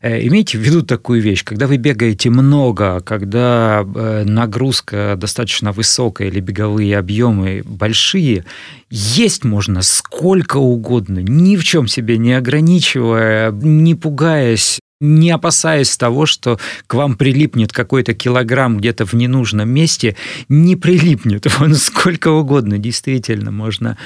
э, 0.00 0.26
Имейте 0.26 0.56
в 0.56 0.62
виду 0.62 0.82
такую 0.82 1.20
вещь, 1.20 1.44
когда 1.44 1.66
вы 1.66 1.76
бегаете 1.76 2.30
много, 2.30 3.00
когда 3.00 3.84
э, 3.84 4.24
нагрузка 4.24 5.16
достаточно 5.18 5.72
высокая 5.72 6.28
или 6.28 6.40
беговые 6.40 6.96
объемы 6.96 7.62
большие, 7.66 8.44
есть 8.88 9.44
можно 9.44 9.82
сколько 9.82 10.56
угодно, 10.56 11.18
ни 11.18 11.56
в 11.56 11.64
чем 11.64 11.86
себе 11.86 12.16
не 12.16 12.32
ограничивая, 12.32 13.52
не 13.52 13.94
пугаясь 13.94 14.79
не 15.00 15.30
опасаясь 15.30 15.96
того, 15.96 16.26
что 16.26 16.58
к 16.86 16.94
вам 16.94 17.16
прилипнет 17.16 17.72
какой-то 17.72 18.14
килограмм 18.14 18.78
где-то 18.78 19.06
в 19.06 19.14
ненужном 19.14 19.68
месте, 19.68 20.16
не 20.48 20.76
прилипнет. 20.76 21.46
Он 21.60 21.74
сколько 21.74 22.28
угодно 22.28 22.78
действительно 22.78 23.50
можно, 23.50 23.96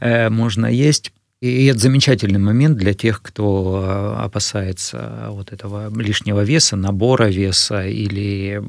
э, 0.00 0.28
можно 0.28 0.66
есть. 0.66 1.12
И 1.40 1.66
это 1.66 1.78
замечательный 1.78 2.38
момент 2.38 2.76
для 2.76 2.94
тех, 2.94 3.20
кто 3.20 3.82
э, 3.84 4.24
опасается 4.24 5.26
вот 5.30 5.52
этого 5.52 5.92
лишнего 6.00 6.42
веса, 6.42 6.76
набора 6.76 7.24
веса 7.24 7.86
или 7.86 8.62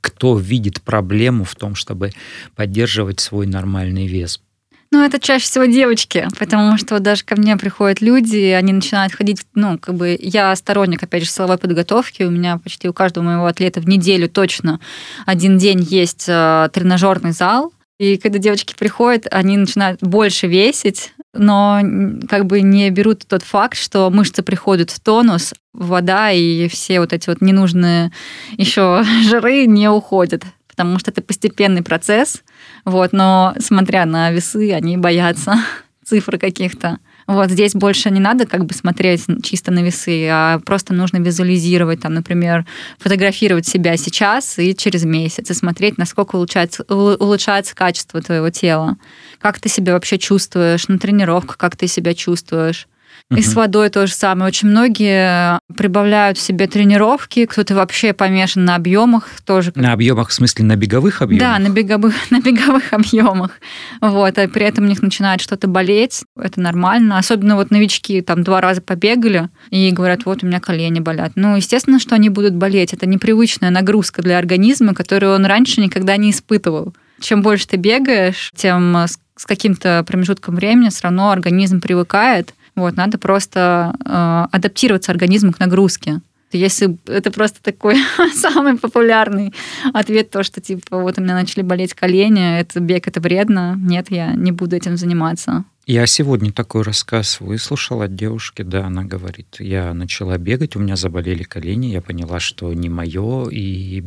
кто 0.00 0.38
видит 0.38 0.82
проблему 0.82 1.44
в 1.44 1.54
том, 1.54 1.74
чтобы 1.74 2.12
поддерживать 2.54 3.20
свой 3.20 3.46
нормальный 3.46 4.06
вес. 4.06 4.40
Ну, 4.90 5.04
это 5.04 5.20
чаще 5.20 5.44
всего 5.44 5.66
девочки, 5.66 6.26
потому 6.38 6.78
что 6.78 6.98
даже 6.98 7.22
ко 7.22 7.36
мне 7.36 7.56
приходят 7.58 8.00
люди, 8.00 8.54
они 8.58 8.72
начинают 8.72 9.12
ходить, 9.12 9.42
ну, 9.54 9.78
как 9.78 9.94
бы 9.94 10.16
я 10.18 10.56
сторонник, 10.56 11.02
опять 11.02 11.24
же, 11.24 11.30
силовой 11.30 11.58
подготовки, 11.58 12.22
у 12.22 12.30
меня 12.30 12.56
почти 12.56 12.88
у 12.88 12.94
каждого 12.94 13.24
моего 13.24 13.46
атлета 13.46 13.80
в 13.80 13.88
неделю 13.88 14.30
точно 14.30 14.80
один 15.26 15.58
день 15.58 15.80
есть 15.82 16.24
э, 16.26 16.70
тренажерный 16.72 17.32
зал, 17.32 17.74
и 17.98 18.16
когда 18.16 18.38
девочки 18.38 18.74
приходят, 18.78 19.26
они 19.30 19.58
начинают 19.58 20.00
больше 20.00 20.46
весить, 20.46 21.12
но 21.34 21.80
как 22.28 22.46
бы 22.46 22.62
не 22.62 22.88
берут 22.88 23.26
тот 23.26 23.42
факт, 23.42 23.76
что 23.76 24.08
мышцы 24.08 24.42
приходят 24.42 24.90
в 24.90 25.00
тонус, 25.00 25.52
вода 25.74 26.30
и 26.30 26.66
все 26.68 27.00
вот 27.00 27.12
эти 27.12 27.28
вот 27.28 27.42
ненужные 27.42 28.10
еще 28.56 29.04
жиры 29.28 29.66
не 29.66 29.90
уходят 29.90 30.44
потому 30.78 31.00
что 31.00 31.10
это 31.10 31.22
постепенный 31.22 31.82
процесс, 31.82 32.44
вот, 32.88 33.12
но 33.12 33.54
смотря 33.58 34.06
на 34.06 34.30
весы, 34.30 34.72
они 34.72 34.96
боятся 34.96 35.56
цифр 36.04 36.38
каких-то. 36.38 36.98
Вот 37.26 37.50
здесь 37.50 37.74
больше 37.74 38.10
не 38.10 38.20
надо 38.20 38.46
как 38.46 38.64
бы 38.64 38.72
смотреть 38.72 39.26
чисто 39.42 39.70
на 39.70 39.80
весы, 39.80 40.26
а 40.30 40.60
просто 40.60 40.94
нужно 40.94 41.18
визуализировать, 41.18 42.00
там, 42.00 42.14
например, 42.14 42.64
фотографировать 42.98 43.66
себя 43.66 43.98
сейчас 43.98 44.58
и 44.58 44.74
через 44.74 45.04
месяц, 45.04 45.50
и 45.50 45.54
смотреть, 45.54 45.98
насколько 45.98 46.36
улучшается, 46.36 46.84
улучшается 46.84 47.74
качество 47.76 48.22
твоего 48.22 48.48
тела. 48.48 48.96
Как 49.38 49.60
ты 49.60 49.68
себя 49.68 49.92
вообще 49.92 50.16
чувствуешь 50.16 50.88
на 50.88 50.98
тренировках, 50.98 51.58
как 51.58 51.76
ты 51.76 51.86
себя 51.86 52.14
чувствуешь. 52.14 52.88
И 53.36 53.42
с 53.42 53.54
водой 53.54 53.90
то 53.90 54.06
же 54.06 54.14
самое. 54.14 54.48
Очень 54.48 54.68
многие 54.68 55.60
прибавляют 55.76 56.38
себе 56.38 56.66
тренировки, 56.66 57.44
кто-то 57.44 57.74
вообще 57.74 58.14
помешан 58.14 58.64
на 58.64 58.74
объемах 58.74 59.28
тоже. 59.44 59.70
На 59.74 59.92
объемах, 59.92 60.30
в 60.30 60.32
смысле, 60.32 60.64
на 60.64 60.76
беговых 60.76 61.20
объемах? 61.20 61.46
Да, 61.46 61.58
на 61.58 61.68
беговых, 61.68 62.14
на 62.30 62.40
беговых 62.40 62.94
объемах. 62.94 63.60
Вот, 64.00 64.38
а 64.38 64.48
при 64.48 64.64
этом 64.64 64.84
у 64.84 64.88
них 64.88 65.02
начинает 65.02 65.42
что-то 65.42 65.68
болеть. 65.68 66.24
Это 66.36 66.58
нормально. 66.60 67.18
Особенно 67.18 67.56
вот 67.56 67.70
новички 67.70 68.22
там 68.22 68.42
два 68.44 68.62
раза 68.62 68.80
побегали 68.80 69.50
и 69.68 69.90
говорят, 69.90 70.24
вот 70.24 70.42
у 70.42 70.46
меня 70.46 70.58
колени 70.58 71.00
болят. 71.00 71.32
Ну, 71.34 71.56
естественно, 71.56 72.00
что 72.00 72.14
они 72.14 72.30
будут 72.30 72.54
болеть. 72.54 72.94
Это 72.94 73.04
непривычная 73.04 73.70
нагрузка 73.70 74.22
для 74.22 74.38
организма, 74.38 74.94
которую 74.94 75.34
он 75.34 75.44
раньше 75.44 75.82
никогда 75.82 76.16
не 76.16 76.30
испытывал. 76.30 76.94
Чем 77.20 77.42
больше 77.42 77.66
ты 77.66 77.76
бегаешь, 77.76 78.50
тем 78.56 78.96
с 79.38 79.46
каким-то 79.46 80.04
промежутком 80.06 80.56
времени 80.56 80.88
все 80.88 81.04
равно 81.04 81.30
организм 81.30 81.80
привыкает, 81.80 82.54
вот, 82.78 82.96
надо 82.96 83.18
просто 83.18 83.94
э, 84.04 84.46
адаптироваться 84.56 85.12
организму 85.12 85.52
к 85.52 85.60
нагрузке. 85.60 86.20
Если 86.52 86.96
это 87.06 87.30
просто 87.30 87.62
такой 87.62 87.96
самый 88.34 88.78
популярный 88.78 89.52
ответ, 89.92 90.30
то, 90.30 90.42
что 90.42 90.60
типа 90.60 90.98
вот 90.98 91.18
у 91.18 91.22
меня 91.22 91.34
начали 91.34 91.62
болеть 91.62 91.94
колени, 91.94 92.60
это 92.60 92.80
бег, 92.80 93.06
это 93.06 93.20
вредно, 93.20 93.76
нет, 93.78 94.10
я 94.10 94.32
не 94.32 94.52
буду 94.52 94.76
этим 94.76 94.96
заниматься. 94.96 95.64
Я 95.88 96.04
сегодня 96.04 96.52
такой 96.52 96.82
рассказ 96.82 97.40
выслушал 97.40 98.02
от 98.02 98.14
девушки, 98.14 98.60
да, 98.60 98.84
она 98.84 99.04
говорит, 99.04 99.56
я 99.58 99.94
начала 99.94 100.36
бегать, 100.36 100.76
у 100.76 100.80
меня 100.80 100.96
заболели 100.96 101.44
колени, 101.44 101.86
я 101.86 102.02
поняла, 102.02 102.40
что 102.40 102.74
не 102.74 102.90
мое, 102.90 103.48
и 103.48 104.04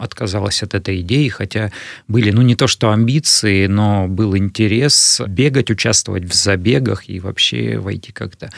отказалась 0.00 0.64
от 0.64 0.74
этой 0.74 1.00
идеи, 1.02 1.28
хотя 1.28 1.70
были, 2.08 2.32
ну, 2.32 2.42
не 2.42 2.56
то 2.56 2.66
что 2.66 2.90
амбиции, 2.90 3.68
но 3.68 4.08
был 4.08 4.36
интерес 4.36 5.20
бегать, 5.28 5.70
участвовать 5.70 6.24
в 6.24 6.34
забегах 6.34 7.08
и 7.08 7.20
вообще 7.20 7.78
войти 7.78 8.10
как-то 8.10 8.50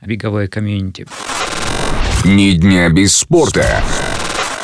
в 0.00 0.06
беговое 0.06 0.46
комьюнити. 0.46 1.08
Ни 2.24 2.52
дня 2.52 2.90
без 2.90 3.16
спорта. 3.16 3.82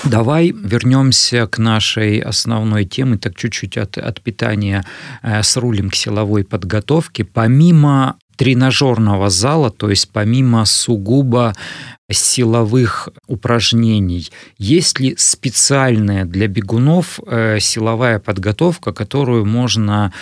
Давай 0.05 0.53
вернемся 0.53 1.47
к 1.47 1.59
нашей 1.59 2.19
основной 2.19 2.85
теме, 2.85 3.17
так 3.17 3.35
чуть-чуть 3.35 3.79
от, 3.79 3.97
от 3.97 4.21
питания 4.21 4.85
э, 5.23 5.43
с 5.43 5.57
рулем 5.57 5.89
к 5.89 5.95
силовой 5.95 6.45
подготовке. 6.45 7.25
Помимо 7.25 8.17
тренажерного 8.37 9.31
зала, 9.31 9.71
то 9.71 9.89
есть 9.89 10.11
помимо 10.13 10.67
сугубо 10.67 11.55
силовых 12.11 13.09
упражнений, 13.27 14.31
есть 14.59 15.01
ли 15.01 15.15
специальная 15.17 16.27
для 16.27 16.49
бегунов 16.49 17.19
э, 17.27 17.59
силовая 17.59 18.19
подготовка, 18.19 18.93
которую 18.93 19.47
можно 19.47 20.13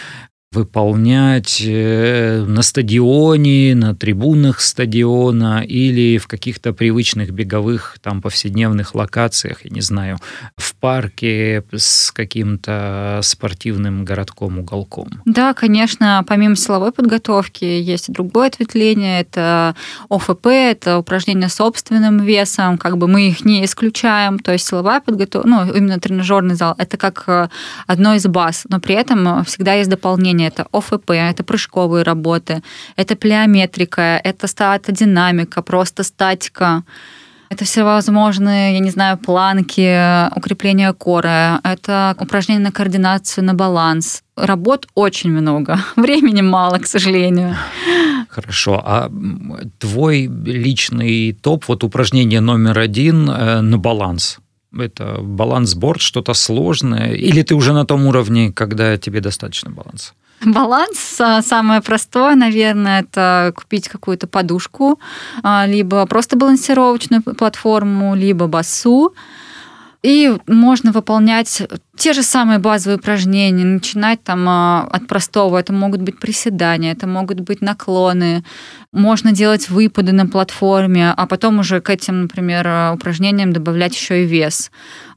выполнять 0.55 1.63
э, 1.65 2.45
на 2.47 2.63
стадионе, 2.63 3.75
на 3.75 3.95
трибунах 3.95 4.61
стадиона 4.61 5.65
или 5.67 6.19
в 6.19 6.27
каких-то 6.27 6.73
привычных 6.73 7.31
беговых 7.31 7.99
там 8.01 8.23
повседневных 8.23 8.95
локациях, 8.95 9.65
я 9.65 9.71
не 9.71 9.81
знаю, 9.81 10.19
в 10.57 10.74
парке 10.85 11.65
с 11.73 12.13
каким-то 12.13 13.21
спортивным 13.23 14.05
городком 14.05 14.59
уголком. 14.59 15.09
Да, 15.25 15.55
конечно, 15.55 16.23
помимо 16.29 16.57
силовой 16.57 16.93
подготовки 16.93 17.65
есть 17.65 18.11
и 18.11 18.13
другое 18.13 18.49
ответвление, 18.49 19.23
это 19.23 19.75
ОФП, 20.11 20.47
это 20.49 20.99
упражнения 20.99 21.49
собственным 21.49 22.19
весом, 22.19 22.77
как 22.77 22.99
бы 22.99 23.09
мы 23.09 23.29
их 23.29 23.47
не 23.47 23.65
исключаем, 23.65 24.39
то 24.39 24.53
есть 24.53 24.67
силовая 24.67 25.01
подготовка, 25.01 25.49
ну, 25.49 25.73
именно 25.73 25.99
тренажерный 25.99 26.55
зал, 26.55 26.75
это 26.77 26.99
как 26.99 27.25
э, 27.29 27.49
одно 27.87 28.13
из 28.13 28.27
баз, 28.27 28.67
но 28.69 28.79
при 28.79 28.95
этом 28.95 29.43
всегда 29.47 29.73
есть 29.73 29.89
дополнение 29.89 30.49
это 30.49 30.67
ОФП, 30.71 31.13
это 31.13 31.45
прыжковые 31.45 32.03
работы, 32.03 32.63
это 32.97 33.17
плеометрика, 33.17 34.21
это 34.23 34.47
статодинамика, 34.47 35.63
просто 35.63 36.03
статика. 36.03 36.83
Это 37.51 37.65
всевозможные, 37.65 38.75
я 38.75 38.79
не 38.81 38.91
знаю, 38.91 39.19
планки, 39.19 40.37
укрепление 40.37 40.93
кора, 40.93 41.61
это 41.63 42.17
упражнения 42.19 42.63
на 42.63 42.73
координацию, 42.73 43.45
на 43.45 43.55
баланс. 43.55 44.23
Работ 44.37 44.87
очень 44.95 45.31
много, 45.31 45.79
времени 45.97 46.41
мало, 46.43 46.79
к 46.79 46.87
сожалению. 46.87 47.57
Хорошо. 48.29 48.83
А 48.85 49.11
твой 49.79 50.27
личный 50.27 51.33
топ, 51.33 51.69
вот 51.69 51.85
упражнение 51.85 52.41
номер 52.41 52.79
один 52.79 53.31
э, 53.31 53.61
на 53.61 53.79
баланс? 53.79 54.39
Это 54.77 55.19
балансборд, 55.21 56.01
что-то 56.01 56.35
сложное? 56.35 57.13
Или 57.13 57.43
ты 57.43 57.55
уже 57.55 57.73
на 57.73 57.85
том 57.85 58.07
уровне, 58.07 58.53
когда 58.53 58.97
тебе 58.97 59.21
достаточно 59.21 59.71
баланса? 59.71 60.15
Баланс 60.43 61.21
а, 61.21 61.43
самое 61.43 61.81
простое, 61.81 62.35
наверное, 62.35 63.01
это 63.01 63.53
купить 63.57 63.89
какую-то 63.89 64.27
подушку, 64.27 65.01
а, 65.43 65.67
либо 65.67 66.05
просто 66.07 66.37
балансировочную 66.37 67.23
платформу, 67.23 68.15
либо 68.15 68.47
басу. 68.47 69.15
И 70.05 70.37
можно 70.47 70.93
выполнять 70.93 71.63
те 71.97 72.13
же 72.13 72.23
самые 72.23 72.59
базовые 72.59 72.99
упражнения, 72.99 73.65
начинать 73.65 74.23
там 74.23 74.47
а, 74.47 74.87
от 74.93 75.07
простого. 75.07 75.57
Это 75.57 75.73
могут 75.73 76.03
быть 76.03 76.19
приседания, 76.19 76.93
это 76.93 77.07
могут 77.07 77.41
быть 77.41 77.63
наклоны. 77.63 78.45
Можно 78.93 79.33
делать 79.33 79.71
выпады 79.71 80.13
на 80.13 80.27
платформе, 80.27 81.11
а 81.17 81.27
потом 81.27 81.61
уже 81.61 81.81
к 81.81 81.89
этим, 81.89 82.23
например, 82.23 82.93
упражнениям 82.93 83.55
добавлять 83.55 83.95
еще 83.95 84.25
и 84.25 84.27
вес. 84.27 84.71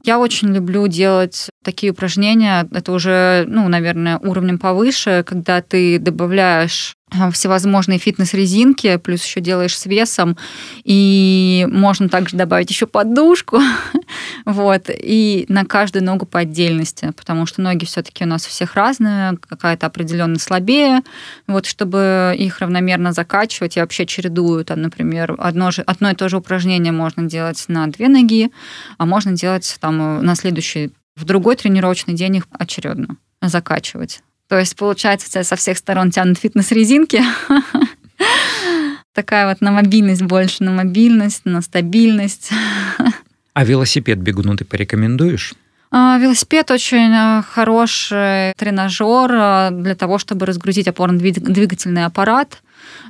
Я 0.04 0.18
очень 0.18 0.54
люблю 0.54 0.88
делать 0.88 1.50
такие 1.62 1.92
упражнения. 1.92 2.66
Это 2.72 2.92
уже, 2.92 3.44
ну, 3.46 3.68
наверное, 3.68 4.16
уровнем 4.16 4.58
повыше, 4.58 5.22
когда 5.26 5.60
ты 5.60 5.98
добавляешь 5.98 6.94
а, 6.94 6.97
всевозможные 7.32 7.98
фитнес-резинки, 7.98 8.96
плюс 8.96 9.24
еще 9.24 9.40
делаешь 9.40 9.78
с 9.78 9.86
весом, 9.86 10.36
и 10.84 11.66
можно 11.70 12.08
также 12.08 12.36
добавить 12.36 12.70
еще 12.70 12.86
подушку, 12.86 13.60
вот, 14.44 14.88
и 14.88 15.46
на 15.48 15.64
каждую 15.64 16.04
ногу 16.04 16.26
по 16.26 16.40
отдельности, 16.40 17.12
потому 17.16 17.46
что 17.46 17.62
ноги 17.62 17.84
все-таки 17.84 18.24
у 18.24 18.26
нас 18.26 18.46
у 18.46 18.50
всех 18.50 18.74
разные, 18.74 19.36
какая-то 19.36 19.86
определенно 19.86 20.38
слабее, 20.38 21.00
вот, 21.46 21.66
чтобы 21.66 22.34
их 22.38 22.58
равномерно 22.60 23.12
закачивать, 23.12 23.76
я 23.76 23.82
вообще 23.82 24.06
чередую, 24.06 24.64
там, 24.64 24.82
например, 24.82 25.34
одно, 25.38 25.70
же, 25.70 25.82
одно 25.82 26.10
и 26.10 26.14
то 26.14 26.28
же 26.28 26.36
упражнение 26.36 26.92
можно 26.92 27.24
делать 27.24 27.64
на 27.68 27.86
две 27.86 28.08
ноги, 28.08 28.50
а 28.98 29.06
можно 29.06 29.32
делать 29.32 29.76
там 29.80 30.24
на 30.24 30.34
следующий, 30.34 30.92
в 31.16 31.24
другой 31.24 31.56
тренировочный 31.56 32.14
день 32.14 32.36
их 32.36 32.44
очередно 32.52 33.16
закачивать. 33.42 34.20
То 34.48 34.58
есть, 34.58 34.76
получается, 34.76 35.30
тебя 35.30 35.44
со 35.44 35.56
всех 35.56 35.76
сторон 35.78 36.10
тянут 36.10 36.38
фитнес-резинки. 36.38 37.22
Такая 39.12 39.48
вот 39.48 39.60
на 39.60 39.72
мобильность 39.72 40.22
больше, 40.22 40.64
на 40.64 40.70
мобильность, 40.70 41.42
на 41.44 41.60
стабильность. 41.60 42.50
А 43.52 43.64
велосипед 43.64 44.18
бегуну 44.18 44.56
ты 44.56 44.64
порекомендуешь? 44.64 45.54
А, 45.90 46.18
велосипед 46.18 46.70
очень 46.70 47.12
э, 47.12 47.42
хороший 47.42 48.52
тренажер 48.54 49.30
э, 49.32 49.70
для 49.72 49.94
того, 49.94 50.18
чтобы 50.18 50.46
разгрузить 50.46 50.86
опорно-двигательный 50.86 52.04
аппарат. 52.04 52.62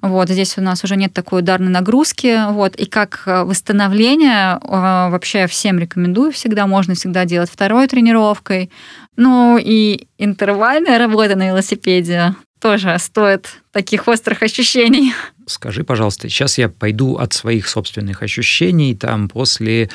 Вот, 0.02 0.28
здесь 0.28 0.58
у 0.58 0.60
нас 0.60 0.84
уже 0.84 0.96
нет 0.96 1.12
такой 1.12 1.40
ударной 1.40 1.70
нагрузки. 1.70 2.50
Вот, 2.50 2.76
и 2.76 2.86
как 2.86 3.22
э, 3.26 3.42
восстановление 3.44 4.58
вообще 4.62 5.46
всем 5.46 5.78
рекомендую 5.78 6.32
всегда. 6.32 6.66
Можно 6.66 6.94
всегда 6.94 7.24
делать 7.24 7.50
второй 7.50 7.86
тренировкой. 7.88 8.70
Ну 9.16 9.58
и 9.58 10.06
интервальная 10.18 10.98
работа 10.98 11.36
на 11.36 11.48
велосипеде 11.48 12.34
тоже 12.60 12.96
стоит 12.98 13.60
таких 13.72 14.08
острых 14.08 14.42
ощущений. 14.42 15.12
Скажи, 15.46 15.84
пожалуйста, 15.84 16.28
сейчас 16.28 16.58
я 16.58 16.68
пойду 16.68 17.16
от 17.16 17.32
своих 17.32 17.68
собственных 17.68 18.22
ощущений, 18.22 18.94
там 18.94 19.28
после, 19.28 19.90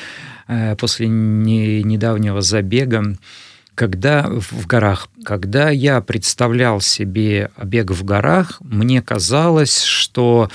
э, 0.48 0.76
после 0.78 1.08
не, 1.08 1.84
недавнего 1.84 2.42
забега, 2.42 3.16
когда 3.76 4.28
в 4.30 4.68
горах, 4.68 5.10
когда 5.24 5.70
я 5.70 6.02
представлял 6.02 6.82
себе 6.82 7.52
бег 7.62 7.92
в 7.92 8.04
горах, 8.04 8.58
мне 8.62 9.02
казалось, 9.02 9.84
что 9.84 10.50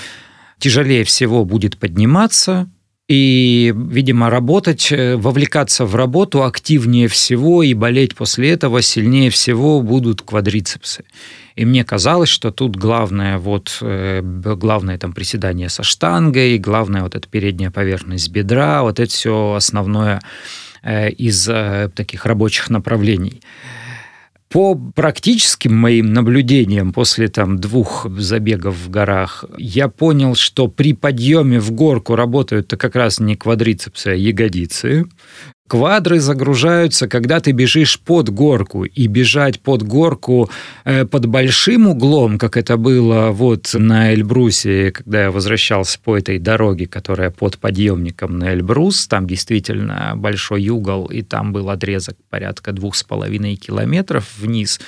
тяжелее 0.59 1.03
всего 1.03 1.45
будет 1.45 1.77
подниматься, 1.77 2.69
и, 3.09 3.73
видимо, 3.75 4.29
работать, 4.29 4.91
э, 4.91 5.15
вовлекаться 5.15 5.85
в 5.85 5.95
работу 5.95 6.43
активнее 6.43 7.07
всего 7.07 7.63
и 7.63 7.73
болеть 7.73 8.15
после 8.15 8.51
этого 8.51 8.83
сильнее 8.83 9.31
всего 9.31 9.81
будут 9.81 10.21
квадрицепсы. 10.21 11.05
И 11.55 11.65
мне 11.65 11.83
казалось, 11.83 12.29
что 12.29 12.51
тут 12.51 12.75
главное 12.75 13.39
вот 13.39 13.79
э, 13.81 14.21
главное 14.23 14.99
там 14.99 15.13
приседание 15.13 15.69
со 15.69 15.81
штангой, 15.81 16.59
главное 16.59 17.01
вот 17.01 17.15
эта 17.15 17.27
передняя 17.27 17.71
поверхность 17.71 18.29
бедра, 18.29 18.83
вот 18.83 18.99
это 18.99 19.11
все 19.11 19.53
основное 19.55 20.21
из 20.83 21.43
таких 21.95 22.25
рабочих 22.25 22.69
направлений. 22.69 23.41
По 24.49 24.73
практическим 24.73 25.75
моим 25.75 26.11
наблюдениям 26.11 26.91
после 26.91 27.27
там 27.27 27.59
двух 27.59 28.07
забегов 28.17 28.75
в 28.77 28.89
горах, 28.89 29.45
я 29.59 29.89
понял, 29.89 30.33
что 30.33 30.67
при 30.67 30.93
подъеме 30.93 31.59
в 31.59 31.71
горку 31.71 32.15
работают-то 32.15 32.75
как 32.75 32.95
раз 32.95 33.19
не 33.19 33.35
квадрицепсы, 33.35 34.07
а 34.07 34.15
ягодицы. 34.15 35.05
Квадры 35.69 36.19
загружаются, 36.19 37.07
когда 37.07 37.39
ты 37.39 37.51
бежишь 37.51 37.99
под 37.99 38.29
горку. 38.29 38.85
И 38.85 39.05
бежать 39.05 39.59
под 39.59 39.83
горку 39.83 40.49
э, 40.83 41.05
под 41.05 41.27
большим 41.27 41.87
углом, 41.87 42.39
как 42.39 42.57
это 42.57 42.75
было 42.75 43.29
вот 43.29 43.75
на 43.75 44.11
Эльбрусе, 44.11 44.91
когда 44.91 45.21
я 45.25 45.31
возвращался 45.31 45.99
по 45.99 46.17
этой 46.17 46.39
дороге, 46.39 46.87
которая 46.87 47.29
под 47.29 47.59
подъемником 47.59 48.39
на 48.39 48.51
Эльбрус, 48.55 49.07
там 49.07 49.27
действительно 49.27 50.13
большой 50.15 50.67
угол, 50.69 51.05
и 51.05 51.21
там 51.21 51.53
был 51.53 51.69
отрезок 51.69 52.17
порядка 52.31 52.71
двух 52.71 52.95
с 52.95 53.03
половиной 53.03 53.55
километров 53.55 54.25
вниз. 54.39 54.81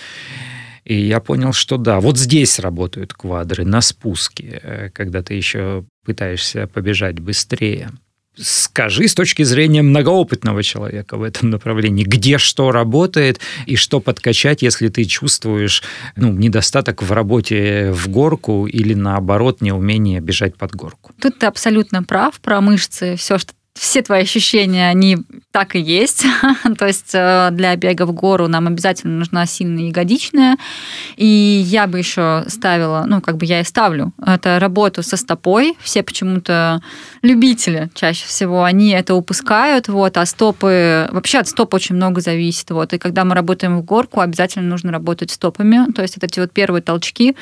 И 0.84 0.96
я 0.96 1.20
понял, 1.20 1.54
что 1.54 1.78
да, 1.78 2.00
вот 2.00 2.18
здесь 2.18 2.58
работают 2.58 3.14
квадры 3.14 3.66
на 3.66 3.82
спуске, 3.82 4.60
э, 4.64 4.90
когда 4.90 5.22
ты 5.22 5.36
еще 5.36 5.86
пытаешься 6.04 6.66
побежать 6.66 7.20
быстрее. 7.20 7.92
Скажи 8.38 9.08
с 9.08 9.14
точки 9.14 9.44
зрения 9.44 9.82
многоопытного 9.82 10.64
человека 10.64 11.18
в 11.18 11.24
этом 11.24 11.50
направлении, 11.50 12.06
где 12.06 12.38
что 12.38 12.72
работает 12.72 13.42
и 13.66 13.76
что 13.76 14.00
подкачать, 14.00 14.62
если 14.62 14.88
ты 14.88 15.04
чувствуешь 15.04 15.84
ну, 16.16 16.32
недостаток 16.32 17.04
в 17.04 17.12
работе 17.12 17.92
в 17.92 18.08
горку 18.08 18.68
или 18.68 18.94
наоборот 18.94 19.62
неумение 19.62 20.22
бежать 20.22 20.56
под 20.56 20.74
горку. 20.76 21.12
Тут 21.20 21.40
ты 21.40 21.46
абсолютно 21.46 22.04
прав 22.04 22.40
про 22.40 22.62
мышцы. 22.62 23.18
Все, 23.18 23.38
что 23.38 23.54
все 23.82 24.04
твои 24.04 24.22
ощущения, 24.22 24.90
они 24.90 25.18
так 25.50 25.76
и 25.76 25.80
есть. 25.80 26.24
То 26.78 26.86
есть 26.86 27.16
э, 27.16 27.50
для 27.52 27.76
бега 27.76 28.06
в 28.06 28.12
гору 28.12 28.48
нам 28.48 28.68
обязательно 28.68 29.18
нужна 29.18 29.48
сильная 29.48 29.86
ягодичная. 29.86 30.58
И 31.18 31.26
я 31.26 31.88
бы 31.88 31.98
еще 31.98 32.46
ставила, 32.48 33.06
ну, 33.08 33.22
как 33.22 33.38
бы 33.38 33.48
я 33.48 33.62
и 33.62 33.64
ставлю, 33.64 34.14
это 34.24 34.60
работу 34.60 35.02
со 35.02 35.18
стопой. 35.18 35.76
Все 35.82 36.04
почему-то 36.04 36.80
любители 37.24 37.90
чаще 37.96 38.28
всего, 38.28 38.66
они 38.66 38.92
это 38.92 39.16
упускают, 39.16 39.88
вот, 39.88 40.16
а 40.16 40.28
стопы, 40.28 41.10
вообще 41.12 41.40
от 41.40 41.48
стоп 41.48 41.74
очень 41.74 41.96
много 41.96 42.22
зависит, 42.22 42.70
вот. 42.70 42.94
И 42.94 43.00
когда 43.00 43.26
мы 43.26 43.34
работаем 43.34 43.80
в 43.80 43.84
горку, 43.84 44.20
обязательно 44.20 44.70
нужно 44.70 44.92
работать 44.92 45.32
стопами. 45.32 45.92
То 45.92 46.04
есть 46.04 46.18
это 46.18 46.28
эти 46.28 46.40
вот 46.40 46.52
первые 46.52 46.84
толчки, 46.84 47.36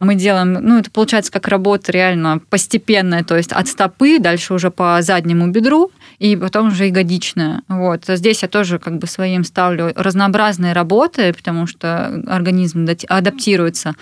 мы 0.00 0.14
делаем, 0.14 0.52
ну, 0.54 0.78
это 0.78 0.90
получается 0.90 1.32
как 1.32 1.48
работа 1.48 1.92
реально 1.92 2.40
постепенная, 2.50 3.24
то 3.24 3.36
есть 3.36 3.52
от 3.52 3.68
стопы, 3.68 4.18
дальше 4.18 4.54
уже 4.54 4.70
по 4.70 5.00
заднему 5.02 5.48
бедру, 5.48 5.90
и 6.18 6.36
потом 6.36 6.68
уже 6.68 6.86
ягодичная. 6.86 7.62
Вот. 7.68 8.04
Здесь 8.06 8.42
я 8.42 8.48
тоже 8.48 8.78
как 8.78 8.98
бы 8.98 9.06
своим 9.06 9.44
ставлю 9.44 9.92
разнообразные 9.94 10.72
работы, 10.72 11.32
потому 11.32 11.66
что 11.66 12.22
организм 12.26 12.86
адаптируется. 13.08 13.94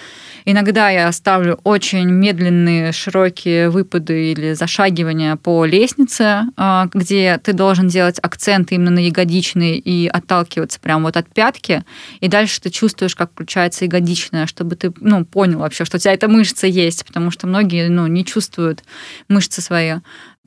Иногда 0.45 0.91
я 0.91 1.11
ставлю 1.13 1.59
очень 1.65 2.09
медленные, 2.11 2.93
широкие 2.93 3.71
выпады 3.71 4.33
или 4.33 4.53
зашагивания 4.53 5.37
по 5.37 5.65
лестнице, 5.65 6.43
а, 6.57 6.89
где 6.93 7.39
ты 7.43 7.53
должен 7.53 7.89
делать 7.89 8.19
акцент 8.23 8.73
именно 8.73 8.91
на 8.91 8.99
ягодичный 8.99 9.79
и 9.79 10.07
отталкиваться 10.07 10.81
прямо 10.81 11.05
вот 11.05 11.17
от 11.17 11.33
пятки, 11.33 11.83
и 12.21 12.29
дальше 12.29 12.61
ты 12.61 12.71
чувствуешь, 12.71 13.17
как 13.17 13.33
включается 13.33 13.85
ягодичная, 13.85 14.47
чтобы 14.47 14.77
ты 14.77 14.93
ну, 15.01 15.25
понял 15.25 15.61
вообще, 15.61 15.84
что 15.85 15.97
у 15.97 16.01
тебя 16.01 16.13
эта 16.13 16.29
мышца 16.29 16.67
есть, 16.67 17.05
потому 17.05 17.31
что 17.31 17.47
многие 17.47 17.89
ну, 17.89 18.07
не 18.07 18.25
чувствуют 18.25 18.83
мышцы 19.29 19.61
свои. 19.61 19.95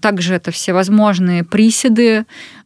Также 0.01 0.35
это 0.35 0.51
всевозможные 0.51 1.43
приседы, 1.43 2.25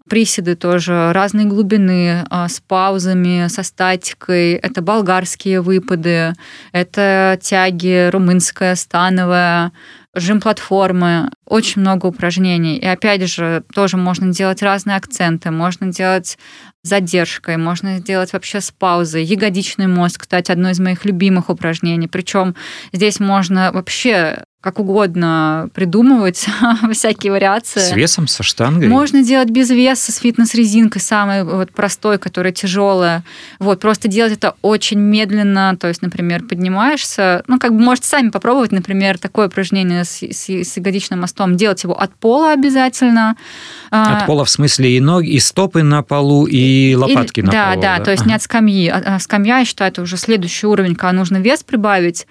приседы 0.10 0.56
тоже 0.56 1.14
разной 1.14 1.46
глубины, 1.46 2.26
а, 2.30 2.50
с 2.50 2.60
паузами, 2.60 3.48
со 3.48 3.64
статикой. 3.64 4.54
Это 4.54 4.82
болгарские 4.82 5.62
выпады, 5.62 6.34
это 6.74 7.40
тяги 7.42 8.10
румынская, 8.10 8.76
становая, 8.76 9.72
жим 10.14 10.42
платформы, 10.42 11.30
очень 11.46 11.82
много 11.82 12.08
упражнений. 12.08 12.78
И 12.78 12.86
опять 12.86 13.24
же, 13.30 13.64
тоже 13.74 13.98
можно 13.98 14.32
делать 14.32 14.62
разные 14.62 14.98
акценты, 14.98 15.52
можно 15.52 15.92
делать 15.92 16.38
задержкой, 16.84 17.58
можно 17.58 18.00
сделать 18.00 18.34
вообще 18.34 18.60
с 18.60 18.72
паузой. 18.72 19.24
Ягодичный 19.24 19.88
мозг, 19.88 20.22
кстати, 20.22 20.52
одно 20.52 20.72
из 20.72 20.80
моих 20.80 21.06
любимых 21.06 21.50
упражнений. 21.50 22.08
Причем 22.08 22.56
здесь 22.92 23.20
можно 23.20 23.72
вообще 23.72 24.44
как 24.62 24.80
угодно 24.80 25.70
придумывать 25.74 26.46
всякие 26.94 27.32
вариации. 27.32 27.80
С 27.80 27.94
весом, 27.94 28.28
со 28.28 28.44
штангой? 28.44 28.88
Можно 28.88 29.24
делать 29.24 29.50
без 29.50 29.72
веса, 29.72 30.12
с 30.12 30.18
фитнес-резинкой, 30.18 31.02
самой 31.02 31.44
вот 31.44 31.72
простой, 31.72 32.20
которая 32.20 32.54
тяжелая. 32.54 33.24
Вот, 33.58 33.80
просто 33.80 34.08
делать 34.08 34.34
это 34.34 34.54
очень 34.62 35.00
медленно, 35.00 35.76
то 35.80 35.88
есть, 35.88 36.04
например, 36.04 36.44
поднимаешься, 36.44 37.44
ну, 37.48 37.58
как 37.58 37.74
бы 37.74 37.80
можете 37.80 38.08
сами 38.08 38.30
попробовать, 38.30 38.72
например, 38.72 39.18
такое 39.18 39.48
упражнение 39.48 40.06
с, 40.06 40.22
с, 40.22 40.48
с 40.48 40.78
ягодичным 40.78 41.22
мостом, 41.22 41.58
делать 41.58 41.84
его 41.84 42.00
от 42.00 42.14
пола 42.14 42.52
обязательно. 42.52 43.36
А, 43.90 44.20
от 44.20 44.28
пола 44.28 44.46
в 44.46 44.50
смысле 44.52 44.96
и 44.96 45.00
ноги, 45.00 45.32
и 45.32 45.40
стопы 45.40 45.82
на 45.82 46.04
полу, 46.04 46.46
и 46.46 46.94
лопатки 46.94 47.40
и, 47.40 47.44
на 47.44 47.52
да, 47.52 47.70
полу. 47.72 47.82
Да, 47.82 47.98
да, 47.98 48.04
то 48.04 48.12
есть 48.12 48.22
ага. 48.22 48.30
не 48.30 48.36
от 48.36 48.44
скамьи. 48.44 48.88
А, 48.90 49.16
а 49.16 49.20
скамья, 49.20 49.58
я 49.58 49.66
считаю, 49.66 49.90
это 49.90 50.04
уже 50.04 50.18
следующий 50.18 50.68
уровень, 50.68 50.94
когда 50.94 51.14
нужно 51.14 51.38
вес 51.38 51.64
прибавить. 51.64 52.28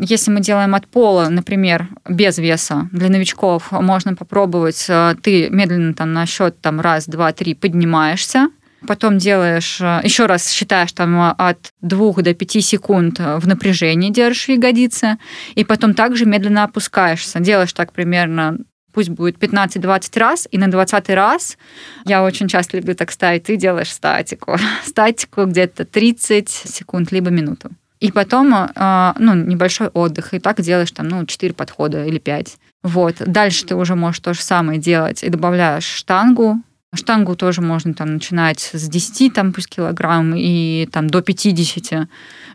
Если 0.00 0.30
мы 0.30 0.40
делаем 0.40 0.74
от 0.76 0.86
пола, 0.86 1.28
например, 1.28 1.88
без 2.08 2.38
веса, 2.38 2.88
для 2.92 3.08
новичков 3.08 3.72
можно 3.72 4.14
попробовать, 4.14 4.86
э, 4.88 5.16
ты 5.20 5.50
медленно 5.50 5.92
там 5.92 6.12
на 6.12 6.24
счет 6.24 6.60
там 6.60 6.80
раз, 6.80 7.06
два, 7.06 7.32
три 7.32 7.54
поднимаешься, 7.54 8.48
потом 8.86 9.18
делаешь, 9.18 9.78
э, 9.80 10.00
еще 10.04 10.26
раз 10.26 10.50
считаешь 10.50 10.92
там 10.92 11.34
от 11.36 11.72
2 11.80 12.22
до 12.22 12.32
5 12.32 12.62
секунд 12.62 13.18
в 13.18 13.48
напряжении 13.48 14.10
держишь 14.10 14.48
ягодицы, 14.48 15.18
и 15.56 15.64
потом 15.64 15.94
также 15.94 16.26
медленно 16.26 16.62
опускаешься. 16.62 17.40
Делаешь 17.40 17.72
так 17.72 17.92
примерно 17.92 18.58
пусть 18.92 19.10
будет 19.10 19.38
15-20 19.38 20.18
раз, 20.18 20.48
и 20.50 20.58
на 20.58 20.68
20 20.70 21.10
раз, 21.10 21.56
я 22.04 22.24
очень 22.24 22.48
часто 22.48 22.76
люблю 22.76 22.94
так 22.94 23.10
ставить, 23.10 23.44
ты 23.44 23.56
делаешь 23.56 23.92
статику. 23.92 24.56
Статику 24.84 25.44
где-то 25.44 25.84
30 25.84 26.48
секунд, 26.48 27.12
либо 27.12 27.30
минуту. 27.30 27.70
И 28.00 28.12
потом, 28.12 28.52
а, 28.54 29.14
ну, 29.18 29.34
небольшой 29.34 29.88
отдых. 29.88 30.34
И 30.34 30.38
так 30.38 30.60
делаешь 30.60 30.92
там, 30.92 31.08
ну, 31.08 31.26
4 31.26 31.54
подхода 31.54 32.04
или 32.04 32.18
5. 32.18 32.56
Вот. 32.84 33.16
Дальше 33.26 33.66
ты 33.66 33.74
уже 33.74 33.94
можешь 33.96 34.20
то 34.20 34.34
же 34.34 34.40
самое 34.40 34.78
делать 34.78 35.24
и 35.24 35.30
добавляешь 35.30 35.84
штангу. 35.84 36.56
Штангу 36.94 37.36
тоже 37.36 37.60
можно 37.60 37.92
там 37.92 38.14
начинать 38.14 38.60
с 38.72 38.88
10 38.88 39.34
там, 39.34 39.52
пусть 39.52 39.68
килограмм 39.68 40.34
и 40.34 40.88
там 40.90 41.10
до 41.10 41.20
50. 41.20 42.08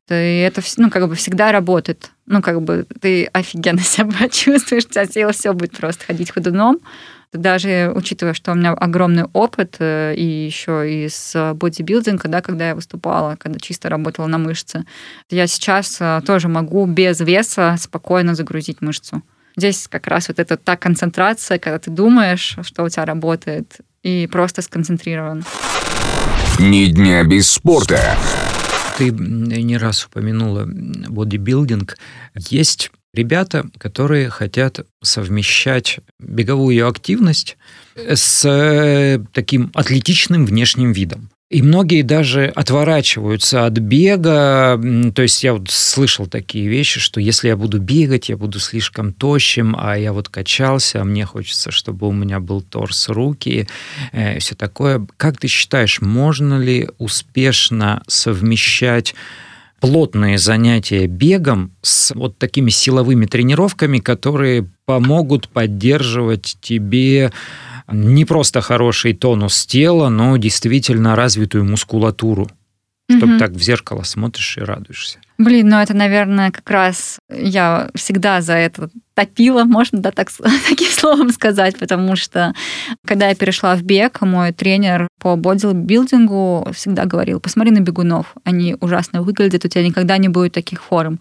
И 0.10 0.14
это 0.14 0.62
ну, 0.78 0.90
как 0.90 1.08
бы 1.08 1.16
всегда 1.16 1.52
работает. 1.52 2.12
Ну, 2.26 2.42
как 2.42 2.62
бы 2.62 2.88
ты 3.02 3.26
офигенно 3.26 3.80
себя 3.82 4.30
чувствуешь, 4.32 4.86
у 4.86 4.90
тебя 4.90 5.06
тело 5.06 5.34
все 5.34 5.54
будет 5.54 5.78
просто 5.78 6.06
ходить 6.06 6.32
ходуном 6.32 6.80
даже 7.34 7.92
учитывая, 7.96 8.34
что 8.34 8.52
у 8.52 8.56
меня 8.56 8.72
огромный 8.72 9.26
опыт 9.34 9.78
э, 9.80 10.14
и 10.16 10.46
еще 10.46 11.06
из 11.06 11.36
бодибилдинга, 11.56 12.28
да, 12.30 12.42
когда 12.42 12.70
я 12.70 12.76
выступала, 12.76 13.36
когда 13.36 13.60
чисто 13.60 13.90
работала 13.90 14.28
на 14.28 14.38
мышцы, 14.38 14.86
я 15.30 15.48
сейчас 15.48 15.98
э, 16.00 16.22
тоже 16.26 16.48
могу 16.48 16.86
без 16.86 17.20
веса 17.20 17.76
спокойно 17.80 18.36
загрузить 18.36 18.82
мышцу. 18.82 19.22
Здесь 19.56 19.88
как 19.88 20.08
раз 20.08 20.30
вот 20.30 20.40
эта 20.40 20.58
та 20.58 20.76
концентрация, 20.78 21.60
когда 21.60 21.78
ты 21.78 21.92
думаешь, 21.92 22.58
что 22.64 22.84
у 22.84 22.90
тебя 22.90 23.06
работает, 23.06 23.78
и 24.02 24.28
просто 24.32 24.62
сконцентрирован. 24.62 25.44
Ни 26.60 26.86
дня 26.88 27.24
без 27.24 27.50
спорта. 27.50 28.18
Ты 28.98 29.10
не 29.12 29.78
раз 29.78 30.06
упомянула 30.06 30.66
бодибилдинг. 30.68 31.98
Есть 32.36 32.92
ребята, 33.14 33.66
которые 33.78 34.30
хотят 34.30 34.86
совмещать 35.02 36.00
беговую 36.20 36.88
активность 36.88 37.58
с 37.96 38.46
э, 38.46 39.20
таким 39.34 39.72
атлетичным 39.74 40.46
внешним 40.46 40.92
видом. 40.92 41.30
И 41.54 41.62
многие 41.62 42.02
даже 42.02 42.48
отворачиваются 42.48 43.68
от 43.68 43.74
бега. 43.74 44.82
То 45.14 45.22
есть 45.22 45.44
я 45.44 45.54
вот 45.54 45.70
слышал 45.70 46.26
такие 46.26 46.68
вещи, 46.68 47.00
что 47.00 47.22
если 47.22 47.50
я 47.50 47.56
буду 47.56 47.80
бегать, 47.80 48.30
я 48.30 48.38
буду 48.38 48.60
слишком 48.60 49.14
тощим, 49.14 49.76
а 49.78 49.96
я 49.96 50.14
вот 50.14 50.30
качался, 50.30 51.02
а 51.02 51.04
мне 51.04 51.26
хочется, 51.26 51.70
чтобы 51.70 52.08
у 52.08 52.12
меня 52.12 52.40
был 52.40 52.62
торс, 52.62 53.08
руки, 53.08 53.68
э, 54.14 54.40
все 54.40 54.56
такое. 54.56 55.06
Как 55.18 55.38
ты 55.38 55.48
считаешь, 55.48 56.02
можно 56.02 56.58
ли 56.58 56.90
успешно 56.98 58.02
совмещать 58.08 59.14
плотные 59.84 60.38
занятия 60.38 61.08
бегом 61.08 61.74
с 61.82 62.16
вот 62.16 62.38
такими 62.38 62.70
силовыми 62.70 63.26
тренировками, 63.26 64.00
которые 64.00 64.70
помогут 64.86 65.50
поддерживать 65.50 66.56
тебе 66.62 67.34
не 67.92 68.24
просто 68.24 68.62
хороший 68.62 69.14
тонус 69.14 69.66
тела, 69.66 70.08
но 70.08 70.38
действительно 70.38 71.18
развитую 71.18 71.66
мускулатуру. 71.66 72.50
Чтобы 73.12 73.34
mm 73.34 73.40
так 73.40 73.52
в 73.52 73.62
зеркало 73.62 74.04
смотришь 74.04 74.58
и 74.58 74.62
радуешься. 74.62 75.20
Блин, 75.38 75.70
ну 75.70 75.78
это, 75.78 75.94
наверное, 75.96 76.52
как 76.52 76.70
раз 76.70 77.20
я 77.30 77.90
всегда 77.96 78.42
за 78.42 78.54
это 78.54 78.90
топила, 79.16 79.64
можно 79.66 80.00
да, 80.00 80.12
так, 80.12 80.30
таким 80.70 80.90
словом 80.90 81.30
сказать, 81.32 81.78
потому 81.78 82.16
что 82.16 82.54
когда 83.06 83.30
я 83.30 83.36
перешла 83.36 83.76
в 83.76 83.84
бег, 83.84 84.22
мой 84.22 84.52
тренер 84.52 85.08
по 85.20 85.36
бодибилдингу 85.36 86.70
всегда 86.74 87.06
говорил, 87.06 87.40
посмотри 87.40 87.72
на 87.72 87.80
бегунов, 87.80 88.36
они 88.44 88.76
ужасно 88.80 89.22
выглядят, 89.22 89.66
у 89.66 89.68
тебя 89.68 89.86
никогда 89.86 90.18
не 90.18 90.30
будет 90.30 90.54
таких 90.54 90.84
форм. 90.84 91.20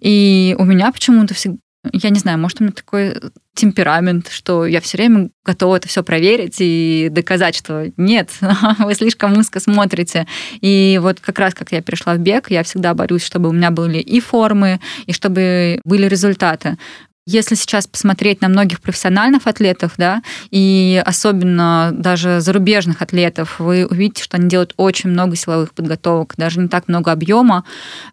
И 0.00 0.54
у 0.58 0.64
меня 0.64 0.92
почему-то 0.92 1.34
всегда 1.34 1.58
я 1.92 2.10
не 2.10 2.18
знаю, 2.18 2.38
может, 2.38 2.60
у 2.60 2.64
меня 2.64 2.72
такой 2.72 3.14
темперамент, 3.54 4.28
что 4.28 4.66
я 4.66 4.80
все 4.80 4.96
время 4.96 5.30
готова 5.44 5.76
это 5.76 5.88
все 5.88 6.02
проверить 6.02 6.56
и 6.58 7.08
доказать, 7.10 7.56
что 7.56 7.92
нет, 7.96 8.30
вы 8.78 8.94
слишком 8.94 9.36
узко 9.38 9.60
смотрите. 9.60 10.26
И 10.60 10.98
вот 11.02 11.20
как 11.20 11.38
раз, 11.38 11.54
как 11.54 11.72
я 11.72 11.82
перешла 11.82 12.14
в 12.14 12.18
бег, 12.18 12.50
я 12.50 12.62
всегда 12.62 12.94
борюсь, 12.94 13.24
чтобы 13.24 13.48
у 13.48 13.52
меня 13.52 13.70
были 13.70 13.98
и 13.98 14.20
формы, 14.20 14.80
и 15.06 15.12
чтобы 15.12 15.80
были 15.84 16.06
результаты. 16.06 16.78
Если 17.26 17.54
сейчас 17.54 17.86
посмотреть 17.86 18.42
на 18.42 18.48
многих 18.48 18.82
профессиональных 18.82 19.46
атлетов, 19.46 19.94
да, 19.96 20.22
и 20.50 21.02
особенно 21.06 21.90
даже 21.94 22.40
зарубежных 22.40 23.00
атлетов, 23.00 23.60
вы 23.60 23.86
увидите, 23.86 24.22
что 24.22 24.36
они 24.36 24.48
делают 24.48 24.74
очень 24.76 25.08
много 25.08 25.34
силовых 25.34 25.72
подготовок, 25.72 26.34
даже 26.36 26.60
не 26.60 26.68
так 26.68 26.86
много 26.86 27.12
объема, 27.12 27.64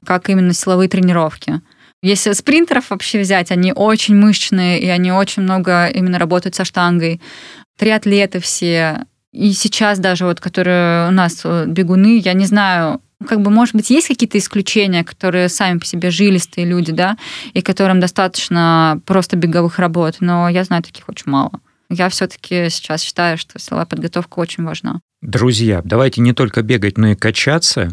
как 0.05 0.29
именно 0.29 0.53
силовые 0.53 0.87
тренировки. 0.87 1.59
Если 2.01 2.33
спринтеров 2.33 2.89
вообще 2.89 3.19
взять, 3.21 3.51
они 3.51 3.73
очень 3.73 4.15
мышечные, 4.15 4.79
и 4.81 4.87
они 4.87 5.11
очень 5.11 5.43
много 5.43 5.87
именно 5.87 6.17
работают 6.17 6.55
со 6.55 6.65
штангой. 6.65 7.21
Триатлеты 7.77 8.39
все, 8.39 9.05
и 9.31 9.53
сейчас 9.53 9.99
даже 9.99 10.25
вот, 10.25 10.39
которые 10.39 11.07
у 11.07 11.11
нас 11.11 11.41
э, 11.43 11.65
бегуны, 11.67 12.19
я 12.19 12.33
не 12.33 12.45
знаю, 12.45 13.01
как 13.27 13.41
бы, 13.41 13.49
может 13.49 13.75
быть, 13.75 13.89
есть 13.89 14.07
какие-то 14.07 14.37
исключения, 14.37 15.03
которые 15.03 15.47
сами 15.47 15.79
по 15.79 15.85
себе 15.85 16.11
жилистые 16.11 16.65
люди, 16.65 16.91
да, 16.91 17.17
и 17.53 17.61
которым 17.61 17.99
достаточно 17.99 18.99
просто 19.05 19.37
беговых 19.37 19.79
работ, 19.79 20.17
но 20.19 20.49
я 20.49 20.63
знаю 20.63 20.83
таких 20.83 21.07
очень 21.07 21.31
мало. 21.31 21.51
Я 21.89 22.09
все-таки 22.09 22.69
сейчас 22.69 23.01
считаю, 23.01 23.37
что 23.37 23.59
силовая 23.59 23.85
подготовка 23.85 24.39
очень 24.39 24.63
важна. 24.63 24.99
Друзья, 25.21 25.81
давайте 25.83 26.21
не 26.21 26.33
только 26.33 26.61
бегать, 26.61 26.97
но 26.97 27.09
и 27.09 27.15
качаться 27.15 27.89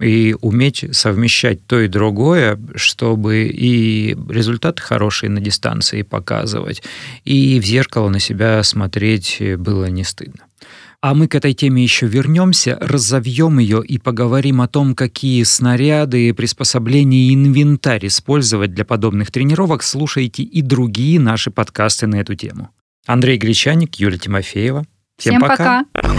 и 0.00 0.36
уметь 0.40 0.84
совмещать 0.92 1.66
то 1.66 1.80
и 1.80 1.88
другое, 1.88 2.58
чтобы 2.74 3.44
и 3.46 4.16
результаты 4.28 4.82
хорошие 4.82 5.30
на 5.30 5.40
дистанции 5.40 6.02
показывать, 6.02 6.82
и 7.24 7.58
в 7.60 7.64
зеркало 7.64 8.08
на 8.08 8.20
себя 8.20 8.62
смотреть 8.62 9.42
было 9.58 9.86
не 9.86 10.04
стыдно. 10.04 10.44
А 11.00 11.14
мы 11.14 11.28
к 11.28 11.36
этой 11.36 11.54
теме 11.54 11.80
еще 11.80 12.06
вернемся, 12.06 12.76
разовьем 12.80 13.60
ее 13.60 13.84
и 13.84 13.98
поговорим 13.98 14.60
о 14.60 14.66
том, 14.66 14.96
какие 14.96 15.44
снаряды, 15.44 16.34
приспособления 16.34 17.28
и 17.28 17.34
инвентарь 17.34 18.08
использовать 18.08 18.74
для 18.74 18.84
подобных 18.84 19.30
тренировок. 19.30 19.84
Слушайте 19.84 20.42
и 20.42 20.60
другие 20.60 21.20
наши 21.20 21.52
подкасты 21.52 22.08
на 22.08 22.16
эту 22.16 22.34
тему. 22.34 22.70
Андрей 23.06 23.38
Гречаник, 23.38 23.94
Юлия 23.94 24.18
Тимофеева. 24.18 24.86
Всем, 25.18 25.34
Всем 25.34 25.40
пока. 25.40 25.84
пока. 25.92 26.12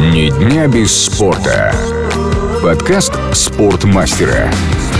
Ни 0.00 0.30
дня 0.30 0.66
без 0.66 1.04
спорта. 1.04 1.74
Подкаст 2.62 3.12
спортмастера. 3.34 4.50